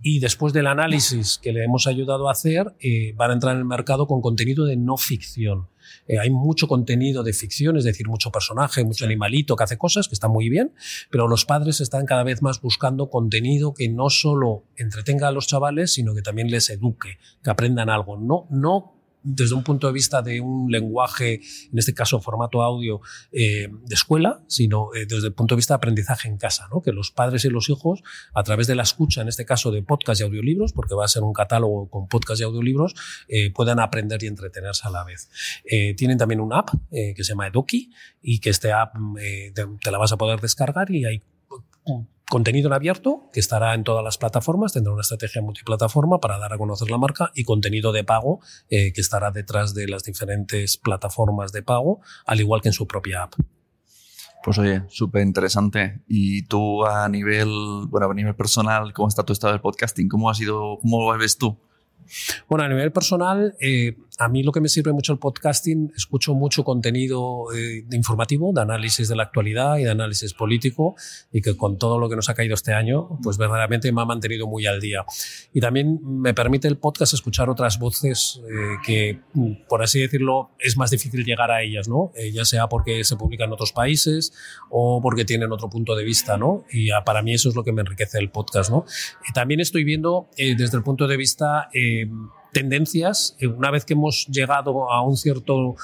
y 0.03 0.19
después 0.19 0.53
del 0.53 0.67
análisis 0.67 1.39
que 1.41 1.53
le 1.53 1.65
hemos 1.65 1.87
ayudado 1.87 2.29
a 2.29 2.33
hacer, 2.33 2.75
eh, 2.81 3.15
van 3.17 3.31
a 3.31 3.35
entrar 3.35 3.55
en 3.55 3.61
el 3.61 3.65
mercado 3.65 4.09
con 4.09 4.21
contenido 4.21 4.65
de 4.65 4.77
no 4.77 4.97
ficción. 4.97 5.69
Eh, 6.09 6.19
hay 6.19 6.31
mucho 6.31 6.67
contenido 6.67 7.23
de 7.23 7.33
ficción, 7.33 7.77
es 7.77 7.85
decir, 7.85 8.09
mucho 8.09 8.33
personaje, 8.33 8.85
mucho 8.85 9.05
animalito 9.05 9.55
que 9.55 9.65
hace 9.65 9.79
cosas, 9.79 10.09
que 10.09 10.15
está 10.15 10.27
muy 10.27 10.49
bien, 10.49 10.73
pero 11.11 11.29
los 11.29 11.45
padres 11.45 11.81
están 11.81 12.05
cada 12.05 12.25
vez 12.25 12.43
más 12.43 12.61
buscando 12.61 13.11
contenido 13.11 13.75
que 13.75 13.89
no 13.89 14.11
solo 14.11 14.65
entretenga 14.77 15.29
a 15.29 15.33
los 15.33 15.47
chavales, 15.47 15.93
sino 15.93 16.15
que 16.15 16.23
también 16.23 16.51
les 16.51 16.69
eduque, 16.71 17.19
que 17.43 17.51
aprendan 17.51 17.89
algo. 17.89 18.19
No, 18.19 18.47
no 18.51 19.02
desde 19.23 19.55
un 19.55 19.63
punto 19.63 19.87
de 19.87 19.93
vista 19.93 20.23
de 20.23 20.41
un 20.41 20.71
lenguaje, 20.71 21.41
en 21.71 21.79
este 21.79 21.95
caso 21.95 22.21
formato 22.21 22.63
audio, 22.63 23.01
eh, 23.31 23.69
de 23.71 23.95
escuela, 23.95 24.43
sino 24.47 24.95
eh, 24.95 25.07
desde 25.07 25.29
el 25.29 25.35
punto 25.35 25.55
de 25.55 25.59
vista 25.59 25.75
de 25.75 25.77
aprendizaje 25.77 26.29
en 26.29 26.37
casa, 26.37 26.69
¿no? 26.73 26.83
que 26.83 26.93
los 26.93 27.11
padres 27.11 27.45
y 27.45 27.51
los 27.51 27.69
hijos, 27.69 28.03
a 28.35 28.43
través 28.43 28.67
de 28.67 28.75
la 28.75 28.83
escucha, 28.83 29.23
en 29.23 29.29
este 29.29 29.45
caso 29.45 29.71
de 29.71 29.83
podcast 29.83 30.21
y 30.21 30.25
audiolibros, 30.25 30.73
porque 30.73 30.95
va 30.95 31.05
a 31.05 31.09
ser 31.09 31.23
un 31.23 31.33
catálogo 31.33 31.89
con 31.89 32.09
podcast 32.09 32.41
y 32.41 32.45
audiolibros, 32.45 32.95
eh, 33.29 33.53
puedan 33.53 33.81
aprender 33.81 34.23
y 34.23 34.27
entretenerse 34.27 34.87
a 34.87 34.91
la 34.91 35.05
vez. 35.05 35.31
tienen 35.97 36.19
también 36.19 36.41
una 36.41 36.59
app 36.59 36.71
que 36.91 37.15
se 37.19 37.31
llama 37.33 37.47
Edoki 37.47 37.91
y 38.21 38.41
que 38.41 38.51
este 38.51 38.73
app 38.73 38.95
te 39.81 39.91
la 39.91 39.99
vas 39.99 40.13
a 40.13 40.17
poder 40.17 40.41
descargar 40.41 40.91
y 40.91 41.05
hay 41.05 41.23
contenido 42.33 42.69
en 42.69 42.73
abierto 42.73 43.29
que 43.31 43.41
estará 43.41 43.75
en 43.75 43.85
todas 43.85 44.03
las 44.03 44.17
plataformas, 44.17 44.73
tendrá 44.73 44.91
una 44.91 45.03
estrategia 45.03 45.43
multiplataforma 45.43 46.19
para 46.19 46.39
dar 46.39 46.55
a 46.55 46.57
conocer 46.57 46.91
la 46.91 46.97
marca 46.97 47.31
y 47.35 47.45
contenido 47.45 47.93
de 47.93 48.05
pago 48.05 48.41
eh, 48.71 48.95
que 48.95 49.03
estará 49.03 49.31
detrás 49.31 49.75
de 49.75 49.87
las 49.87 50.03
diferentes 50.03 50.79
plataformas 50.79 51.53
de 51.53 51.63
pago, 51.63 52.01
al 52.25 52.41
igual 52.41 52.63
que 52.63 52.71
en 52.71 52.73
su 52.73 52.87
propia 52.87 53.25
app. 53.25 53.35
Pues 54.43 54.57
oye, 54.57 54.83
súper 54.89 55.27
interesante. 55.27 56.01
Y 56.09 56.45
tú 56.45 56.87
a 56.87 57.07
nivel, 57.11 57.51
bueno, 57.89 58.11
a 58.11 58.15
nivel 58.15 58.35
personal, 58.35 58.95
¿cómo 58.95 59.09
está 59.09 59.25
tu 59.25 59.35
estado 59.35 59.53
del 59.53 59.61
podcasting? 59.61 60.09
¿Cómo 60.09 60.31
ha 60.31 60.35
sido, 60.35 60.79
cómo 60.81 61.13
lo 61.13 61.19
ves 61.19 61.37
tú? 61.37 61.59
Bueno, 62.49 62.65
a 62.65 62.69
nivel 62.69 62.93
personal, 62.93 63.55
eh, 63.61 63.97
a 64.23 64.29
mí 64.29 64.45
lo 64.45 64.53
que 64.53 64.61
me 64.61 64.69
sirve 64.69 64.93
mucho 64.93 65.13
el 65.13 65.19
podcasting, 65.19 65.93
escucho 65.97 66.35
mucho 66.35 66.63
contenido 66.63 67.53
eh, 67.53 67.85
informativo, 67.91 68.53
de 68.55 68.61
análisis 68.61 69.09
de 69.09 69.17
la 69.17 69.25
actualidad 69.25 69.79
y 69.79 69.85
de 69.85 69.91
análisis 69.91 70.33
político, 70.33 70.95
y 71.33 71.43
que 71.43 71.57
con 71.57 71.77
todo 71.77 71.99
lo 71.99 72.09
que 72.09 72.15
nos 72.15 72.29
ha 72.29 72.35
caído 72.35 72.55
este 72.55 72.73
año, 72.73 73.19
pues 73.23 73.37
verdaderamente 73.37 73.91
me 73.91 74.01
ha 74.01 74.05
mantenido 74.05 74.47
muy 74.47 74.67
al 74.67 74.81
día. 74.81 75.05
Y 75.53 75.61
también 75.61 75.99
me 76.03 76.35
permite 76.35 76.69
el 76.69 76.79
podcast 76.79 77.15
escuchar 77.15 77.51
otras 77.51 77.81
voces 77.81 78.41
eh, 78.49 78.77
que, 78.87 79.21
por 79.69 79.83
así 79.83 80.01
decirlo, 80.01 80.51
es 80.61 80.77
más 80.77 80.91
difícil 80.91 81.25
llegar 81.25 81.51
a 81.51 81.63
ellas, 81.63 81.89
¿no? 81.89 82.13
Eh, 82.15 82.31
ya 82.31 82.45
sea 82.45 82.69
porque 82.69 83.03
se 83.03 83.17
publican 83.17 83.49
en 83.49 83.55
otros 83.55 83.73
países 83.73 84.33
o 84.71 85.01
porque 85.03 85.25
tienen 85.25 85.51
otro 85.51 85.69
punto 85.69 85.97
de 85.97 86.05
vista, 86.05 86.37
¿no? 86.37 86.65
Y 86.71 86.91
para 87.05 87.23
mí 87.23 87.35
eso 87.35 87.49
es 87.49 87.57
lo 87.57 87.65
que 87.65 87.73
me 87.73 87.81
enriquece 87.81 88.19
el 88.19 88.31
podcast, 88.31 88.71
¿no? 88.71 88.85
También 89.35 89.59
estoy 89.59 89.83
viendo 89.83 90.29
desde 90.37 90.77
el 90.77 90.85
punto 90.85 91.09
de 91.09 91.17
vista 91.17 91.69
tendencias, 92.53 93.37
eh, 93.39 93.47
una 93.47 93.71
vez 93.71 93.85
que 93.85 93.95
hemos 93.95 94.27
llegado 94.27 94.91
a 94.91 95.03
un 95.03 95.17
cierto 95.17 95.75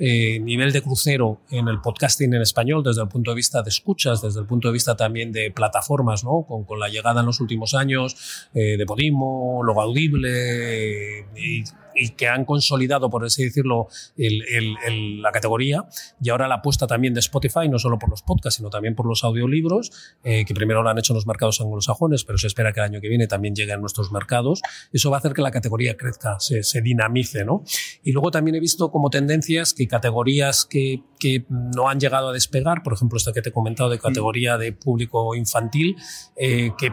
eh, 0.00 0.38
nivel 0.38 0.70
de 0.70 0.80
crucero 0.80 1.40
en 1.50 1.66
el 1.66 1.80
podcasting 1.80 2.32
en 2.32 2.42
español 2.42 2.84
desde 2.84 3.02
el 3.02 3.08
punto 3.08 3.32
de 3.32 3.34
vista 3.34 3.62
de 3.62 3.70
escuchas, 3.70 4.22
desde 4.22 4.38
el 4.38 4.46
punto 4.46 4.68
de 4.68 4.72
vista 4.72 4.96
también 4.96 5.32
de 5.32 5.50
plataformas, 5.50 6.22
¿no? 6.22 6.44
con, 6.46 6.64
con 6.64 6.78
la 6.78 6.88
llegada 6.88 7.20
en 7.20 7.26
los 7.26 7.40
últimos 7.40 7.74
años 7.74 8.48
eh, 8.54 8.76
de 8.76 8.86
Podimo, 8.86 9.60
Logo 9.64 9.82
Audible 9.82 11.26
y 11.36 11.64
y 11.98 12.10
que 12.10 12.28
han 12.28 12.44
consolidado, 12.44 13.10
por 13.10 13.24
así 13.24 13.44
decirlo, 13.44 13.88
el, 14.16 14.42
el, 14.86 15.22
la 15.22 15.32
categoría. 15.32 15.86
Y 16.22 16.30
ahora 16.30 16.48
la 16.48 16.56
apuesta 16.56 16.86
también 16.86 17.14
de 17.14 17.20
Spotify, 17.20 17.68
no 17.68 17.78
solo 17.78 17.98
por 17.98 18.08
los 18.08 18.22
podcasts, 18.22 18.56
sino 18.56 18.70
también 18.70 18.94
por 18.94 19.06
los 19.06 19.24
audiolibros, 19.24 19.90
eh, 20.24 20.44
que 20.44 20.54
primero 20.54 20.82
lo 20.82 20.90
han 20.90 20.98
hecho 20.98 21.12
en 21.12 21.16
los 21.16 21.26
mercados 21.26 21.60
anglosajones, 21.60 22.24
pero 22.24 22.38
se 22.38 22.46
espera 22.46 22.72
que 22.72 22.80
el 22.80 22.86
año 22.86 23.00
que 23.00 23.08
viene 23.08 23.26
también 23.26 23.54
llegue 23.54 23.72
a 23.72 23.76
nuestros 23.76 24.12
mercados. 24.12 24.62
Eso 24.92 25.10
va 25.10 25.16
a 25.16 25.20
hacer 25.20 25.32
que 25.32 25.42
la 25.42 25.50
categoría 25.50 25.96
crezca, 25.96 26.38
se, 26.40 26.62
se 26.62 26.80
dinamice. 26.80 27.44
¿no? 27.44 27.62
Y 28.02 28.12
luego 28.12 28.30
también 28.30 28.54
he 28.54 28.60
visto 28.60 28.90
como 28.90 29.10
tendencias 29.10 29.74
que 29.74 29.86
categorías 29.86 30.64
que, 30.64 31.02
que 31.18 31.44
no 31.48 31.88
han 31.88 32.00
llegado 32.00 32.28
a 32.28 32.32
despegar, 32.32 32.82
por 32.82 32.92
ejemplo, 32.92 33.16
esta 33.16 33.32
que 33.32 33.42
te 33.42 33.50
he 33.50 33.52
comentado 33.52 33.90
de 33.90 33.98
categoría 33.98 34.58
de 34.58 34.72
público 34.72 35.34
infantil, 35.34 35.96
eh, 36.36 36.70
que 36.78 36.92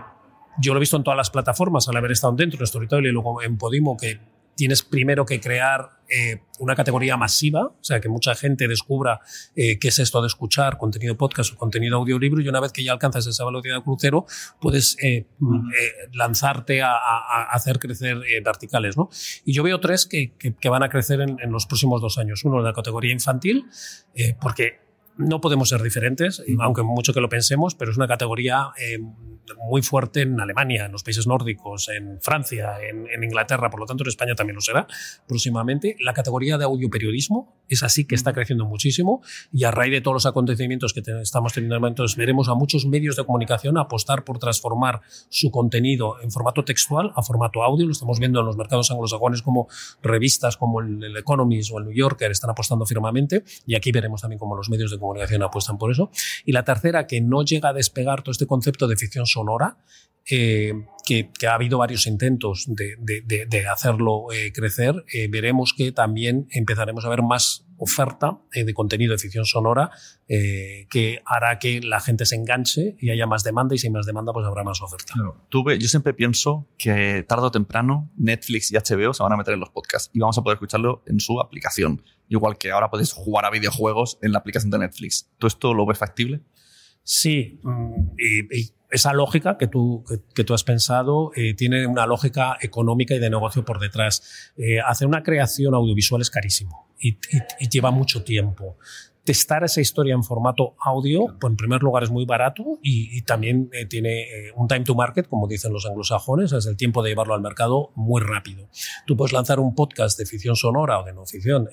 yo 0.59 0.73
lo 0.73 0.79
he 0.79 0.81
visto 0.81 0.97
en 0.97 1.03
todas 1.03 1.17
las 1.17 1.29
plataformas 1.29 1.87
al 1.89 1.97
haber 1.97 2.11
estado 2.11 2.33
dentro 2.33 2.59
de 2.59 2.65
Storytel 2.65 3.05
y 3.05 3.11
luego 3.11 3.41
en 3.41 3.57
Podimo, 3.57 3.97
que 3.97 4.19
tienes 4.55 4.81
primero 4.83 5.25
que 5.25 5.39
crear 5.39 5.95
eh, 6.07 6.41
una 6.59 6.75
categoría 6.75 7.17
masiva, 7.17 7.65
o 7.65 7.83
sea, 7.83 7.99
que 7.99 8.09
mucha 8.09 8.35
gente 8.35 8.67
descubra 8.67 9.19
eh, 9.55 9.79
qué 9.79 9.87
es 9.87 9.99
esto 9.99 10.21
de 10.21 10.27
escuchar 10.27 10.77
contenido 10.77 11.17
podcast 11.17 11.53
o 11.53 11.57
contenido 11.57 11.97
audiolibro 11.97 12.41
y 12.41 12.47
una 12.47 12.59
vez 12.59 12.71
que 12.71 12.83
ya 12.83 12.91
alcanzas 12.91 13.25
esa 13.27 13.43
velocidad 13.43 13.77
de 13.77 13.83
crucero, 13.83 14.25
puedes 14.61 14.97
eh, 15.01 15.25
lanzarte 16.13 16.81
a, 16.81 16.95
hacer 17.51 17.79
crecer 17.79 18.21
verticales. 18.43 18.97
¿no? 18.97 19.09
Y 19.43 19.53
yo 19.53 19.63
veo 19.63 19.79
tres 19.79 20.05
que, 20.05 20.33
que, 20.37 20.69
van 20.69 20.83
a 20.83 20.89
crecer 20.89 21.21
en, 21.21 21.37
en, 21.41 21.51
los 21.51 21.65
próximos 21.65 22.01
dos 22.01 22.17
años. 22.17 22.45
Uno, 22.45 22.61
la 22.61 22.73
categoría 22.73 23.11
infantil, 23.11 23.65
porque 24.39 24.84
no 25.17 25.41
podemos 25.41 25.69
ser 25.69 25.81
diferentes, 25.81 26.43
aunque 26.59 26.83
mucho 26.83 27.13
que 27.13 27.21
lo 27.21 27.29
pensemos, 27.29 27.75
pero 27.75 27.91
es 27.91 27.97
una 27.97 28.07
categoría 28.07 28.71
eh, 28.77 28.99
muy 29.57 29.81
fuerte 29.81 30.21
en 30.21 30.39
Alemania, 30.39 30.85
en 30.85 30.91
los 30.91 31.03
países 31.03 31.27
nórdicos, 31.27 31.89
en 31.89 32.19
Francia, 32.21 32.75
en, 32.81 33.05
Inglaterra, 33.23 33.69
por 33.69 33.79
lo 33.79 33.85
tanto 33.85 34.03
en 34.03 34.09
España 34.09 34.35
también 34.35 34.55
lo 34.55 34.61
será 34.61 34.87
próximamente. 35.27 35.95
La 35.99 36.13
categoría 36.13 36.57
de 36.57 36.65
audioperiodismo 36.65 37.63
es 37.69 37.81
así 37.81 38.05
que 38.05 38.15
está 38.15 38.33
creciendo 38.33 38.65
muchísimo 38.65 39.21
y 39.51 39.63
a 39.63 39.71
raíz 39.71 39.91
de 39.91 40.01
todos 40.01 40.15
los 40.15 40.25
acontecimientos 40.25 40.93
que 40.93 41.01
estamos 41.21 41.53
teniendo 41.53 41.75
en 41.75 41.81
momentos 41.81 42.15
veremos 42.15 42.49
a 42.49 42.53
muchos 42.53 42.85
medios 42.85 43.15
de 43.15 43.25
comunicación 43.25 43.77
apostar 43.77 44.23
por 44.23 44.37
transformar 44.37 45.01
su 45.29 45.49
contenido 45.49 46.21
en 46.21 46.31
formato 46.31 46.63
textual 46.63 47.11
a 47.15 47.23
formato 47.23 47.63
audio. 47.63 47.85
Lo 47.85 47.91
estamos 47.91 48.19
viendo 48.19 48.39
en 48.39 48.45
los 48.45 48.57
mercados 48.57 48.91
anglosajones 48.91 49.41
como 49.41 49.67
revistas 50.01 50.57
como 50.57 50.81
el, 50.81 51.03
el 51.03 51.17
Economist 51.17 51.71
o 51.71 51.79
el 51.79 51.85
New 51.85 51.95
Yorker 51.95 52.31
están 52.31 52.49
apostando 52.49 52.85
firmemente 52.85 53.43
y 53.65 53.75
aquí 53.75 53.91
veremos 53.91 54.21
también 54.21 54.39
como 54.39 54.55
los 54.55 54.69
medios 54.69 54.91
de 54.91 54.99
comunicación 54.99 55.04
apuestan 55.45 55.77
por 55.77 55.91
eso. 55.91 56.09
Y 56.45 56.51
la 56.51 56.63
tercera, 56.63 57.07
que 57.07 57.21
no 57.21 57.43
llega 57.43 57.69
a 57.69 57.73
despegar 57.73 58.21
todo 58.21 58.31
este 58.31 58.47
concepto 58.47 58.87
de 58.87 58.97
ficción 58.97 59.25
sonora, 59.25 59.77
eh, 60.29 60.73
que, 61.05 61.29
ha 61.47 61.53
habido 61.53 61.77
varios 61.77 62.07
intentos 62.07 62.65
de, 62.67 63.67
hacerlo 63.67 64.31
eh, 64.33 64.51
crecer, 64.53 65.05
eh, 65.13 65.27
veremos 65.29 65.73
que 65.73 65.91
también 65.91 66.47
empezaremos 66.51 67.05
a 67.05 67.09
ver 67.09 67.21
más 67.21 67.65
oferta 67.77 68.39
de 68.53 68.73
contenido 68.73 69.11
de 69.11 69.17
ficción 69.17 69.43
sonora 69.43 69.91
que 70.27 71.21
hará 71.25 71.59
que 71.59 71.81
la 71.81 71.99
gente 71.99 72.25
se 72.25 72.35
enganche 72.35 72.95
y 73.01 73.09
haya 73.09 73.27
más 73.27 73.43
demanda 73.43 73.75
y 73.75 73.77
si 73.77 73.87
hay 73.87 73.91
más 73.91 74.05
demanda 74.05 74.31
pues 74.31 74.45
habrá 74.45 74.63
más 74.63 74.81
oferta. 74.81 75.13
Tuve, 75.49 75.77
yo 75.77 75.89
siempre 75.89 76.13
pienso 76.13 76.69
que 76.77 77.25
tarde 77.27 77.47
o 77.47 77.51
temprano 77.51 78.09
Netflix 78.15 78.71
y 78.71 78.75
HBO 78.75 79.13
se 79.13 79.23
van 79.23 79.33
a 79.33 79.37
meter 79.37 79.55
en 79.55 79.59
los 79.59 79.71
podcasts 79.71 80.09
y 80.13 80.19
vamos 80.19 80.37
a 80.37 80.41
poder 80.41 80.55
escucharlo 80.55 81.03
en 81.05 81.19
su 81.19 81.41
aplicación. 81.41 82.01
Igual 82.29 82.57
que 82.57 82.71
ahora 82.71 82.89
puedes 82.89 83.11
jugar 83.11 83.45
a 83.45 83.49
videojuegos 83.49 84.17
en 84.21 84.31
la 84.31 84.39
aplicación 84.39 84.71
de 84.71 84.79
Netflix. 84.79 85.29
¿Tú 85.37 85.47
esto 85.47 85.73
lo 85.73 85.85
ves 85.85 85.97
factible? 85.97 86.41
Sí, 87.03 87.59
mm, 87.61 88.15
y, 88.17 88.73
esa 88.89 89.13
lógica 89.13 89.57
que 89.57 89.67
tú, 89.67 90.03
que, 90.33 90.43
tú 90.43 90.53
has 90.53 90.63
pensado 90.63 91.31
eh, 91.35 91.53
tiene 91.53 91.87
una 91.87 92.05
lógica 92.05 92.57
económica 92.61 93.15
y 93.15 93.19
de 93.19 93.29
negocio 93.29 93.65
por 93.65 93.79
detrás. 93.79 94.51
Eh, 94.57 94.79
hacer 94.79 95.07
una 95.07 95.23
creación 95.23 95.73
audiovisual 95.73 96.21
es 96.21 96.29
carísimo 96.29 96.87
y, 96.99 97.17
lleva 97.69 97.91
mucho 97.91 98.23
tiempo 98.23 98.77
testar 99.23 99.63
esa 99.63 99.81
historia 99.81 100.13
en 100.13 100.23
formato 100.23 100.75
audio, 100.79 101.35
pues 101.39 101.49
en 101.49 101.57
primer 101.57 101.81
lugar 101.81 102.03
es 102.03 102.11
muy 102.11 102.25
barato 102.25 102.77
y, 102.83 103.23
también 103.23 103.71
eh, 103.73 103.87
tiene 103.87 104.27
un 104.55 104.67
time 104.67 104.81
to 104.81 104.93
market, 104.93 105.27
como 105.27 105.47
dicen 105.47 105.73
los 105.73 105.87
anglosajones, 105.87 106.53
es 106.53 106.67
el 106.67 106.77
tiempo 106.77 107.01
de 107.01 107.09
llevarlo 107.09 107.33
al 107.33 107.41
mercado 107.41 107.91
muy 107.95 108.21
rápido. 108.21 108.69
Tú 109.07 109.17
puedes 109.17 109.33
lanzar 109.33 109.59
un 109.59 109.73
podcast 109.73 110.19
de 110.19 110.27
ficción 110.27 110.55
sonora 110.55 110.99
o 110.99 111.03
de 111.03 111.13
no 111.13 111.25
ficción 111.25 111.67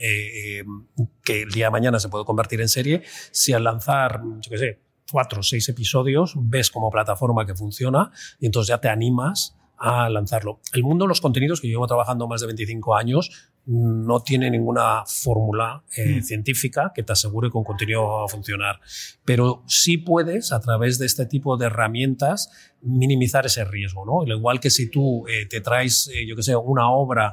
que 1.22 1.42
el 1.42 1.50
día 1.50 1.66
de 1.66 1.70
mañana 1.70 2.00
se 2.00 2.08
puede 2.08 2.24
convertir 2.24 2.62
en 2.62 2.70
serie 2.70 3.02
si 3.32 3.52
al 3.52 3.64
lanzar, 3.64 4.22
yo 4.40 4.50
qué 4.50 4.56
sé, 4.58 4.81
cuatro 5.12 5.40
o 5.40 5.42
seis 5.42 5.68
episodios, 5.68 6.34
ves 6.36 6.70
como 6.70 6.90
plataforma 6.90 7.46
que 7.46 7.54
funciona 7.54 8.10
y 8.40 8.46
entonces 8.46 8.68
ya 8.68 8.78
te 8.78 8.88
animas 8.88 9.54
a 9.76 10.08
lanzarlo. 10.08 10.60
El 10.72 10.82
mundo 10.84 11.04
de 11.04 11.08
los 11.08 11.20
contenidos, 11.20 11.60
que 11.60 11.68
llevo 11.68 11.86
trabajando 11.86 12.26
más 12.26 12.40
de 12.40 12.46
25 12.46 12.96
años, 12.96 13.51
no 13.64 14.20
tiene 14.20 14.50
ninguna 14.50 15.04
fórmula 15.06 15.84
eh, 15.96 16.18
mm. 16.18 16.22
científica 16.22 16.92
que 16.94 17.02
te 17.02 17.12
asegure 17.12 17.50
que 17.50 17.58
un 17.58 17.64
contenido 17.64 18.06
va 18.06 18.24
a 18.24 18.28
funcionar. 18.28 18.80
Pero 19.24 19.62
sí 19.66 19.98
puedes, 19.98 20.52
a 20.52 20.60
través 20.60 20.98
de 20.98 21.06
este 21.06 21.26
tipo 21.26 21.56
de 21.56 21.66
herramientas, 21.66 22.50
minimizar 22.80 23.46
ese 23.46 23.64
riesgo. 23.64 24.04
¿no? 24.04 24.22
Al 24.22 24.36
igual 24.36 24.58
que 24.58 24.70
si 24.70 24.90
tú 24.90 25.26
eh, 25.28 25.46
te 25.46 25.60
traes, 25.60 26.10
eh, 26.12 26.26
yo 26.26 26.34
que 26.34 26.42
sé, 26.42 26.56
una 26.56 26.90
obra, 26.90 27.32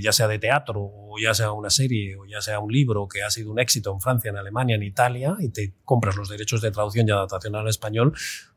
ya 0.00 0.12
sea 0.12 0.28
de 0.28 0.38
teatro, 0.38 0.80
o 0.84 1.18
ya 1.20 1.34
sea 1.34 1.50
una 1.50 1.68
serie, 1.68 2.16
o 2.16 2.26
ya 2.26 2.40
sea 2.40 2.60
un 2.60 2.70
libro 2.70 3.08
que 3.08 3.24
ha 3.24 3.30
sido 3.30 3.50
un 3.50 3.58
éxito 3.58 3.92
en 3.92 4.00
Francia, 4.00 4.30
en 4.30 4.36
Alemania, 4.36 4.76
en 4.76 4.84
Italia, 4.84 5.34
y 5.40 5.48
te 5.48 5.74
compras 5.84 6.14
los 6.14 6.28
derechos 6.28 6.60
de 6.60 6.70
traducción 6.70 7.08
y 7.08 7.10
adaptación 7.10 7.56
al 7.56 7.66
español, 7.66 8.14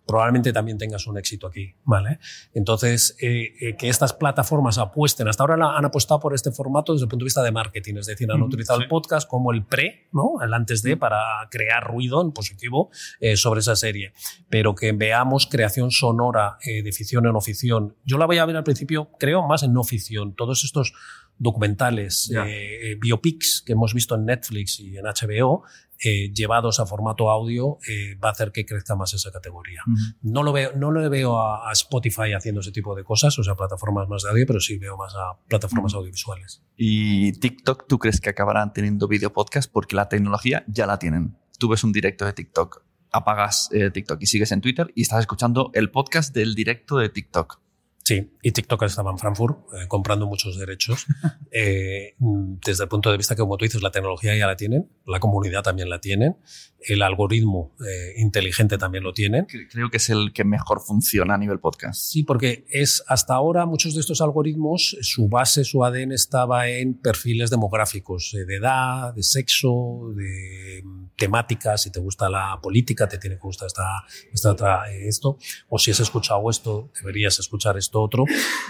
probablemente 0.08 0.54
también 0.54 0.78
tengas 0.78 1.06
un 1.08 1.18
éxito 1.18 1.48
aquí, 1.48 1.76
¿vale? 1.84 2.20
Entonces, 2.54 3.16
eh, 3.22 3.54
eh, 3.60 3.76
que 3.78 3.90
estas 3.90 4.14
plataformas 4.14 4.78
apuesten, 4.78 5.28
hasta 5.28 5.44
ahora 5.44 5.78
han 5.78 5.86
apostado 5.86 6.20
por 6.20 6.34
este 6.34 6.52
formato 6.52 6.94
desde 6.94 7.06
el 7.06 7.10
punto 7.10 7.24
de 7.24 7.28
vista 7.28 7.44
de 7.44 7.52
marketing, 7.52 7.96
es 7.98 8.08
decir, 8.08 8.32
han 8.32 8.42
utilizado 8.42 8.80
el 8.80 8.88
podcast 8.88 9.30
como 9.30 9.52
el 9.52 9.66
pre, 9.66 10.08
¿no? 10.14 10.42
El 10.42 10.54
antes 10.54 10.82
de, 10.82 10.98
para 10.98 11.48
crear 11.52 11.84
ruido 11.84 12.22
en 12.22 12.32
positivo 12.32 12.90
eh, 13.20 13.36
sobre 13.36 13.60
esa 13.60 13.76
serie. 13.76 14.14
Pero 14.50 14.74
que 14.74 14.94
veamos 14.94 15.46
creación 15.46 15.92
sonora 15.92 16.58
de 16.64 16.92
ficción 16.92 17.26
en 17.26 17.34
no 17.34 17.42
ficción. 17.42 17.96
Yo 18.06 18.18
la 18.18 18.26
voy 18.26 18.38
a 18.38 18.46
ver 18.46 18.56
al 18.56 18.64
principio, 18.64 19.10
creo, 19.20 19.46
más 19.46 19.64
en 19.64 19.74
no 19.74 19.84
ficción. 19.84 20.34
Todos 20.36 20.64
estos 20.64 20.94
documentales, 21.40 22.32
eh, 22.36 22.98
biopics 23.00 23.64
que 23.66 23.74
hemos 23.74 23.94
visto 23.94 24.16
en 24.16 24.26
Netflix 24.26 24.80
y 24.80 24.98
en 24.98 25.06
HBO, 25.06 25.64
eh, 26.04 26.32
llevados 26.32 26.80
a 26.80 26.86
formato 26.86 27.32
audio, 27.32 27.80
eh, 27.88 28.16
va 28.24 28.30
a 28.30 28.32
hacer 28.32 28.52
que 28.52 28.66
crezca 28.66 28.96
más 28.96 29.14
esa 29.14 29.32
categoría. 29.32 29.82
No 30.22 30.44
lo 30.44 30.54
veo, 30.54 30.74
no 30.76 30.92
lo 30.92 31.10
veo 31.10 31.42
a, 31.42 31.72
Spotify 31.72 32.34
haciendo 32.34 32.62
ese 32.62 32.72
tipo 32.72 32.96
de 32.96 33.04
cosas, 33.04 33.38
o 33.40 33.44
sea, 33.44 33.56
plataformas 33.56 34.08
más 34.08 34.24
de 34.24 34.30
audio, 34.30 34.46
pero 34.46 34.60
sí 34.60 34.78
veo 34.78 34.96
más 34.98 35.14
a 35.16 35.38
plataformas 35.48 35.94
audiovisuales. 35.94 36.62
¿Y 36.76 37.34
TikTok 37.34 37.88
tú 37.88 37.98
crees 38.00 38.22
que 38.22 38.30
acabarán 38.30 38.74
teniendo 38.74 39.08
video 39.08 39.34
podcast? 39.34 39.72
Porque 39.72 39.96
la 39.96 40.08
tecnología 40.08 40.64
ya 40.68 40.86
la 40.86 41.00
tienen. 41.00 41.38
Tú 41.60 41.70
ves 41.70 41.84
un 41.84 41.92
directo 41.92 42.26
de 42.26 42.34
TikTok, 42.34 42.84
apagas 43.12 43.70
TikTok 43.94 44.22
y 44.22 44.28
sigues 44.28 44.52
en 44.52 44.62
Twitter 44.62 44.92
y 44.96 45.02
estás 45.04 45.22
escuchando 45.22 45.72
el 45.74 45.90
podcast 45.90 46.34
del 46.34 46.54
directo 46.56 46.98
de 46.98 47.10
TikTok. 47.10 47.67
Sí, 48.08 48.32
y 48.42 48.54
TikTok 48.54 48.84
estaba 48.84 49.12
en 49.12 49.18
Frankfurt 49.18 49.58
eh, 49.74 49.88
comprando 49.90 50.28
muchos 50.28 50.58
derechos. 50.58 51.06
Eh, 51.50 52.14
desde 52.20 52.84
el 52.84 52.90
punto 52.90 53.10
de 53.10 53.18
vista 53.18 53.34
que, 53.34 53.40
como 53.40 53.58
tú 53.58 53.66
dices, 53.66 53.82
la 53.82 53.90
tecnología 53.90 54.36
ya 54.36 54.46
la 54.46 54.56
tienen, 54.58 54.92
la 55.08 55.20
comunidad 55.20 55.64
también 55.64 55.90
la 55.90 56.00
tienen, 56.00 56.38
el 56.82 57.02
algoritmo 57.02 57.74
eh, 57.80 58.14
inteligente 58.18 58.78
también 58.78 59.04
lo 59.04 59.14
tienen. 59.14 59.48
Creo 59.72 59.90
que 59.90 59.98
es 59.98 60.10
el 60.10 60.34
que 60.34 60.44
mejor 60.44 60.82
funciona 60.82 61.34
a 61.34 61.38
nivel 61.38 61.60
podcast. 61.60 62.00
Sí, 62.00 62.22
porque 62.22 62.66
es 62.70 63.02
hasta 63.08 63.34
ahora 63.34 63.66
muchos 63.66 63.96
de 63.96 64.02
estos 64.02 64.22
algoritmos, 64.22 64.98
su 65.02 65.30
base, 65.30 65.64
su 65.64 65.84
ADN 65.84 66.12
estaba 66.12 66.68
en 66.68 66.96
perfiles 66.96 67.50
demográficos, 67.50 68.36
de 68.36 68.56
edad, 68.56 69.16
de 69.16 69.24
sexo, 69.24 70.12
de 70.16 70.84
temáticas, 71.16 71.82
si 71.82 71.92
te 71.92 72.00
gusta 72.00 72.30
la 72.30 72.60
política, 72.62 73.08
te 73.08 73.18
tiene 73.18 73.38
que 73.38 73.42
gustar 73.42 73.68
esta, 73.68 74.04
esta 74.32 74.52
otra, 74.52 74.92
esto, 74.92 75.40
o 75.70 75.80
si 75.80 75.90
has 75.90 76.02
escuchado 76.02 76.48
esto, 76.52 76.92
deberías 77.00 77.40
escuchar 77.40 77.78
esto 77.78 77.97
otro. 77.98 78.26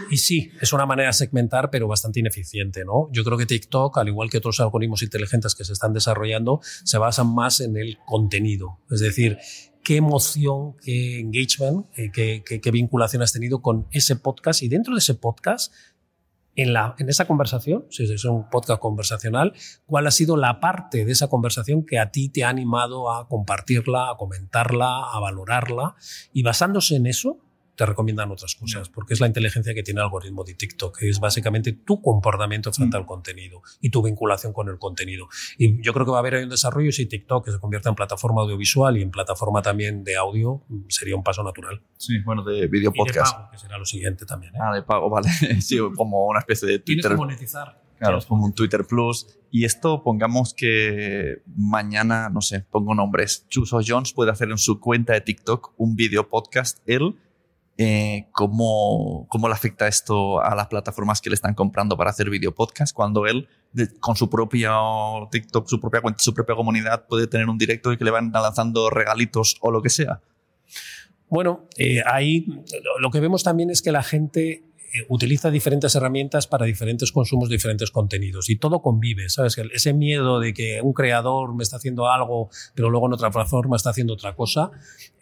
Y 0.10 0.18
sí, 0.18 0.52
es 0.62 0.74
una 0.74 0.86
manera 0.86 1.10
de 1.10 1.14
segmentar, 1.14 1.70
pero 1.70 1.88
bastante 1.88 2.20
ineficiente. 2.20 2.84
¿no? 2.86 3.10
Yo 3.12 3.24
creo 3.24 3.38
que 3.38 3.46
TikTok, 3.46 3.98
al 3.98 4.08
igual 4.08 4.30
que 4.30 4.40
otros 4.40 4.60
algoritmos 4.60 5.04
inteligentes 5.04 5.54
que 5.56 5.64
se 5.64 5.74
están 5.74 5.94
desarrollando, 5.94 6.60
se 6.84 6.98
basan 6.98 7.34
más 7.34 7.60
en 7.60 7.78
el 7.78 7.98
contenido. 8.06 8.80
Es 8.90 9.00
decir, 9.00 9.38
qué 9.84 9.98
emoción, 9.98 10.76
qué 10.82 11.20
engagement, 11.20 11.86
eh, 11.96 12.12
qué, 12.12 12.44
qué, 12.46 12.60
qué, 12.60 12.72
vinculación 12.72 13.22
has 13.22 13.32
tenido 13.32 13.62
con 13.62 13.88
ese 13.92 14.16
podcast 14.16 14.64
y 14.64 14.68
dentro 14.68 14.94
de 14.94 15.00
ese 15.00 15.16
podcast, 15.16 15.72
en, 16.58 16.74
la, 16.74 16.96
en 16.98 17.08
esa 17.08 17.26
conversación, 17.26 17.86
si 17.90 18.04
es 18.12 18.26
un 18.26 18.50
podcast 18.50 18.82
conversacional, 18.82 19.54
cuál 19.86 20.08
ha 20.08 20.12
sido 20.12 20.36
la 20.36 20.60
parte 20.60 21.06
de 21.06 21.12
esa 21.12 21.28
conversación 21.28 21.86
que 21.86 22.00
a 22.00 22.12
ti 22.12 22.30
te 22.30 22.44
ha 22.44 22.50
animado 22.50 23.12
a 23.12 23.30
compartirla, 23.30 24.10
a 24.10 24.18
comentarla, 24.18 25.04
a 25.14 25.20
valorarla 25.20 25.96
y 26.34 26.42
basándose 26.42 26.96
en 26.96 27.06
eso, 27.06 27.38
te 27.78 27.86
recomiendan 27.86 28.32
otras 28.32 28.56
cosas, 28.56 28.90
porque 28.90 29.14
es 29.14 29.20
la 29.20 29.28
inteligencia 29.28 29.72
que 29.76 29.84
tiene 29.84 30.00
el 30.00 30.06
algoritmo 30.06 30.44
de 30.44 30.56
TikTok, 30.56 30.98
que 30.98 31.10
es 31.10 31.20
básicamente 31.20 31.74
tu 31.74 32.02
comportamiento 32.02 32.74
frente 32.74 32.98
mm. 32.98 33.00
al 33.00 33.06
contenido 33.06 33.62
y 33.80 33.92
tu 33.92 34.02
vinculación 34.02 34.52
con 34.52 34.68
el 34.68 34.80
contenido. 34.80 35.30
Y 35.60 35.80
yo 35.84 35.94
creo 35.94 36.04
que 36.04 36.12
va 36.12 36.18
a 36.18 36.22
haber 36.22 36.36
ahí 36.36 36.44
un 36.44 36.50
desarrollo 36.50 36.92
si 36.92 37.06
TikTok 37.06 37.48
se 37.48 37.60
convierta 37.60 37.90
en 37.90 37.96
plataforma 37.96 38.42
audiovisual 38.42 38.98
y 38.98 39.04
en 39.04 39.12
plataforma 39.12 39.62
también 39.62 40.04
de 40.04 40.16
audio, 40.16 40.64
sería 40.90 41.16
un 41.16 41.24
paso 41.24 41.44
natural. 41.44 41.80
Sí, 41.98 42.18
bueno, 42.26 42.44
de 42.44 42.66
video 42.66 42.92
podcast. 42.92 43.52
que 43.52 43.60
será 43.60 43.78
lo 43.78 43.86
siguiente 43.86 44.26
también. 44.26 44.56
¿eh? 44.56 44.60
Ah, 44.60 44.74
de 44.74 44.82
pago, 44.82 45.08
vale. 45.12 45.30
sí, 45.62 45.78
como 45.96 46.26
una 46.26 46.40
especie 46.40 46.68
de 46.68 46.80
Twitter. 46.80 47.04
Tienes 47.04 47.10
que 47.10 47.16
monetizar. 47.16 47.88
Claro, 48.00 48.20
como 48.28 48.46
un 48.46 48.54
Twitter 48.54 48.86
Plus. 48.86 49.28
Y 49.52 49.66
esto, 49.66 50.04
pongamos 50.04 50.54
que 50.56 51.44
mañana, 51.56 52.30
no 52.30 52.42
sé, 52.42 52.62
pongo 52.72 52.96
nombres. 52.96 53.46
Chuso 53.50 53.80
Jones 53.86 54.14
puede 54.14 54.32
hacer 54.32 54.50
en 54.50 54.58
su 54.58 54.80
cuenta 54.80 55.14
de 55.14 55.22
TikTok 55.22 55.74
un 55.78 55.96
video 55.96 56.28
podcast, 56.28 56.80
él 56.88 57.16
eh, 57.78 58.28
cómo, 58.32 59.28
cómo 59.30 59.48
le 59.48 59.54
afecta 59.54 59.88
esto 59.88 60.42
a 60.42 60.56
las 60.56 60.68
plataformas 60.68 61.22
que 61.22 61.30
le 61.30 61.36
están 61.36 61.54
comprando 61.54 61.96
para 61.96 62.10
hacer 62.10 62.30
video 62.30 62.54
podcast 62.54 62.94
cuando 62.94 63.28
él 63.28 63.48
con 64.00 64.16
su 64.16 64.30
propia 64.30 64.72
TikTok, 65.30 65.68
su 65.68 65.80
propia 65.80 66.02
cuenta, 66.02 66.24
su 66.24 66.34
propia 66.34 66.56
comunidad 66.56 67.06
puede 67.08 67.28
tener 67.28 67.48
un 67.48 67.58
directo 67.58 67.92
y 67.94 67.98
que 67.98 68.04
le 68.04 68.12
van 68.12 68.32
lanzando 68.32 68.90
regalitos 68.90 69.58
o 69.62 69.72
lo 69.72 69.82
que 69.82 69.90
sea. 69.90 70.22
Bueno, 71.30 71.68
eh, 71.78 72.02
ahí 72.06 72.48
lo 73.00 73.12
que 73.12 73.20
vemos 73.20 73.44
también 73.44 73.70
es 73.70 73.82
que 73.82 73.92
la 73.92 74.02
gente 74.02 74.64
utiliza 75.10 75.52
diferentes 75.52 75.96
herramientas 75.96 76.48
para 76.48 76.66
diferentes 76.66 77.12
consumos, 77.12 77.50
diferentes 77.50 77.92
contenidos 77.92 78.50
y 78.50 78.58
todo 78.58 78.82
convive, 78.82 79.30
¿sabes? 79.30 79.58
Ese 79.74 79.94
miedo 79.94 80.40
de 80.40 80.54
que 80.54 80.82
un 80.82 80.94
creador 80.94 81.56
me 81.56 81.64
está 81.64 81.78
haciendo 81.78 82.10
algo, 82.10 82.50
pero 82.74 82.90
luego 82.90 83.08
en 83.08 83.14
otra 83.14 83.30
plataforma 83.30 83.76
está 83.76 83.92
haciendo 83.92 84.14
otra 84.14 84.36
cosa, 84.36 84.72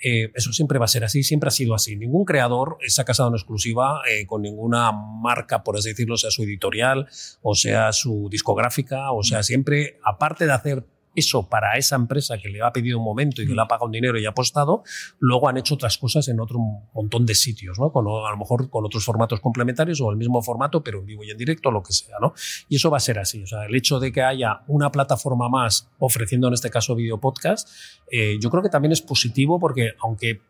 eh, 0.03 0.31
eso 0.35 0.53
siempre 0.53 0.79
va 0.79 0.85
a 0.85 0.89
ser 0.89 1.03
así, 1.03 1.23
siempre 1.23 1.47
ha 1.47 1.51
sido 1.51 1.73
así. 1.73 1.95
Ningún 1.95 2.25
creador 2.25 2.77
se 2.85 3.01
ha 3.01 3.05
casado 3.05 3.29
en 3.29 3.35
exclusiva 3.35 4.01
eh, 4.09 4.25
con 4.25 4.41
ninguna 4.41 4.91
marca, 4.91 5.63
por 5.63 5.77
así 5.77 5.89
decirlo, 5.89 6.17
sea 6.17 6.31
su 6.31 6.43
editorial 6.43 7.07
o 7.41 7.55
sea 7.55 7.91
su 7.91 8.27
discográfica, 8.29 9.11
o 9.11 9.23
sea, 9.23 9.43
siempre, 9.43 9.99
aparte 10.03 10.45
de 10.45 10.53
hacer 10.53 10.85
eso 11.15 11.47
para 11.47 11.77
esa 11.77 11.95
empresa 11.95 12.37
que 12.37 12.49
le 12.49 12.61
ha 12.61 12.71
pedido 12.71 12.97
un 12.99 13.05
momento 13.05 13.41
y 13.41 13.47
que 13.47 13.53
le 13.53 13.61
ha 13.61 13.67
pagado 13.67 13.85
un 13.85 13.91
dinero 13.91 14.19
y 14.19 14.25
ha 14.25 14.29
apostado, 14.29 14.83
luego 15.19 15.49
han 15.49 15.57
hecho 15.57 15.75
otras 15.75 15.97
cosas 15.97 16.27
en 16.27 16.39
otro 16.39 16.59
montón 16.93 17.25
de 17.25 17.35
sitios, 17.35 17.79
¿no? 17.79 17.91
Con, 17.91 18.05
a 18.07 18.31
lo 18.31 18.37
mejor 18.37 18.69
con 18.69 18.85
otros 18.85 19.03
formatos 19.03 19.39
complementarios 19.39 20.01
o 20.01 20.11
el 20.11 20.17
mismo 20.17 20.41
formato, 20.41 20.83
pero 20.83 20.99
en 20.99 21.05
vivo 21.05 21.23
y 21.23 21.31
en 21.31 21.37
directo, 21.37 21.71
lo 21.71 21.81
que 21.81 21.93
sea, 21.93 22.17
¿no? 22.19 22.33
Y 22.69 22.75
eso 22.77 22.89
va 22.89 22.97
a 22.97 23.01
ser 23.01 23.19
así. 23.19 23.43
O 23.43 23.47
sea, 23.47 23.65
el 23.65 23.75
hecho 23.75 23.99
de 23.99 24.11
que 24.11 24.21
haya 24.21 24.61
una 24.67 24.91
plataforma 24.91 25.49
más 25.49 25.89
ofreciendo 25.99 26.47
en 26.47 26.53
este 26.53 26.69
caso 26.69 26.95
video 26.95 27.19
podcast, 27.19 27.69
eh, 28.11 28.37
yo 28.41 28.49
creo 28.49 28.63
que 28.63 28.69
también 28.69 28.91
es 28.91 29.01
positivo 29.01 29.59
porque 29.59 29.93
aunque 30.01 30.41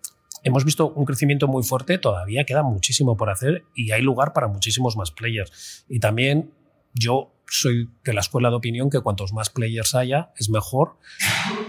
hemos 0.44 0.64
visto 0.64 0.90
un 0.90 1.06
crecimiento 1.06 1.48
muy 1.48 1.64
fuerte, 1.64 1.98
todavía 1.98 2.44
queda 2.44 2.64
muchísimo 2.64 3.18
por 3.18 3.30
hacer 3.30 3.66
y 3.76 3.92
hay 3.92 4.02
lugar 4.02 4.34
para 4.34 4.48
muchísimos 4.48 4.96
más 4.96 5.12
players. 5.12 5.86
Y 5.90 6.00
también 6.00 6.52
yo 6.96 7.32
soy 7.48 7.92
de 8.04 8.14
la 8.14 8.22
escuela 8.22 8.50
de 8.50 8.56
opinión 8.56 8.90
que 8.90 9.00
cuantos 9.02 9.34
más 9.34 9.50
players 9.50 9.94
haya 9.96 10.32
es 10.38 10.50
mejor 10.50 10.98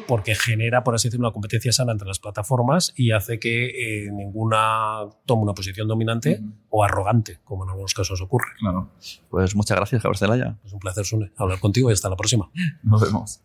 porque 0.06 0.34
genera, 0.34 0.84
por 0.84 0.94
así 0.94 1.08
decirlo, 1.08 1.26
una 1.26 1.32
competencia 1.32 1.72
sana 1.72 1.92
entre 1.92 2.08
las 2.08 2.18
plataformas 2.18 2.92
y 2.96 3.10
hace 3.10 3.38
que 3.38 3.66
eh, 4.06 4.10
ninguna 4.12 5.00
tome 5.26 5.42
una 5.42 5.52
posición 5.52 5.88
dominante 5.88 6.40
o 6.70 6.82
arrogante, 6.82 7.40
como 7.44 7.64
en 7.64 7.70
algunos 7.70 7.92
casos 7.92 8.20
ocurre. 8.22 8.48
Claro. 8.58 8.90
Pues 9.28 9.54
muchas 9.54 9.76
gracias, 9.76 10.02
Javier 10.02 10.16
Celaya. 10.16 10.58
Es 10.64 10.72
un 10.72 10.78
placer, 10.78 11.04
Sune, 11.04 11.32
hablar 11.36 11.60
contigo 11.60 11.90
y 11.90 11.92
hasta 11.92 12.08
la 12.08 12.16
próxima. 12.16 12.50
Nos 12.82 13.02
vemos. 13.02 13.40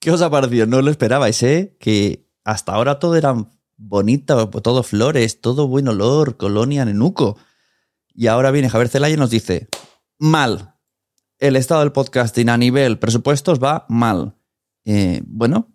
¿Qué 0.00 0.10
os 0.10 0.22
ha 0.22 0.30
parecido? 0.30 0.66
No 0.66 0.80
lo 0.82 0.90
esperabais, 0.90 1.42
¿eh? 1.42 1.76
Que 1.78 2.26
hasta 2.44 2.72
ahora 2.72 2.98
todo 2.98 3.16
era 3.16 3.34
bonito, 3.76 4.48
todo 4.48 4.82
flores, 4.82 5.40
todo 5.40 5.68
buen 5.68 5.88
olor, 5.88 6.36
colonia, 6.36 6.84
nenuco. 6.84 7.36
Y 8.14 8.28
ahora 8.28 8.50
viene 8.50 8.70
Javier 8.70 8.88
Celaya 8.88 9.14
y 9.14 9.18
nos 9.18 9.30
dice, 9.30 9.68
mal, 10.18 10.75
el 11.38 11.56
estado 11.56 11.80
del 11.80 11.92
podcasting 11.92 12.48
a 12.48 12.56
nivel 12.56 12.98
presupuestos 12.98 13.62
va 13.62 13.86
mal. 13.88 14.34
Eh, 14.84 15.22
bueno, 15.26 15.68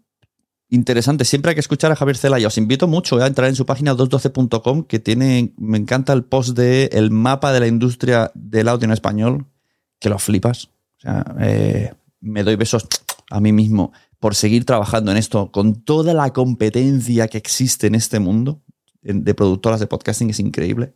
interesante. 0.70 1.25
Siempre 1.25 1.50
hay 1.50 1.56
que 1.56 1.62
escuchar 1.62 1.91
a 1.91 1.96
Javier 1.96 2.18
Celaya. 2.18 2.48
Os 2.48 2.58
invito 2.58 2.88
mucho 2.88 3.18
a 3.18 3.27
entrar 3.27 3.50
en 3.50 3.56
su 3.56 3.65
página 3.65 3.94
212.com, 3.94 4.84
que 4.84 5.00
tiene, 5.00 5.53
me 5.58 5.77
encanta 5.77 6.13
el 6.13 6.24
post 6.24 6.58
de 6.58 6.86
el 6.94 7.12
mapa 7.12 7.51
de 7.53 7.60
la 7.60 7.68
industria 7.68 8.32
del 8.34 8.68
audio 8.68 8.86
en 8.86 8.91
español, 8.91 9.46
que 10.00 10.10
lo 10.10 10.18
flipas. 10.18 10.65
O 10.98 11.01
sea, 11.01 11.36
eh, 11.39 11.94
me 12.20 12.44
doy 12.44 12.56
besos 12.56 12.88
a 13.30 13.39
mí 13.39 13.51
mismo 13.51 13.91
por 14.20 14.36
seguir 14.36 14.65
trabajando 14.65 15.12
en 15.12 15.17
esto 15.17 15.52
con 15.52 15.84
toda 15.84 16.13
la 16.13 16.32
competencia 16.32 17.28
que 17.28 17.38
existe 17.38 17.88
en 17.88 17.95
este 17.95 18.19
mundo 18.19 18.62
de 19.02 19.34
productoras 19.34 19.80
de 19.80 19.88
podcasting. 19.88 20.30
Es 20.30 20.39
increíble 20.39 20.93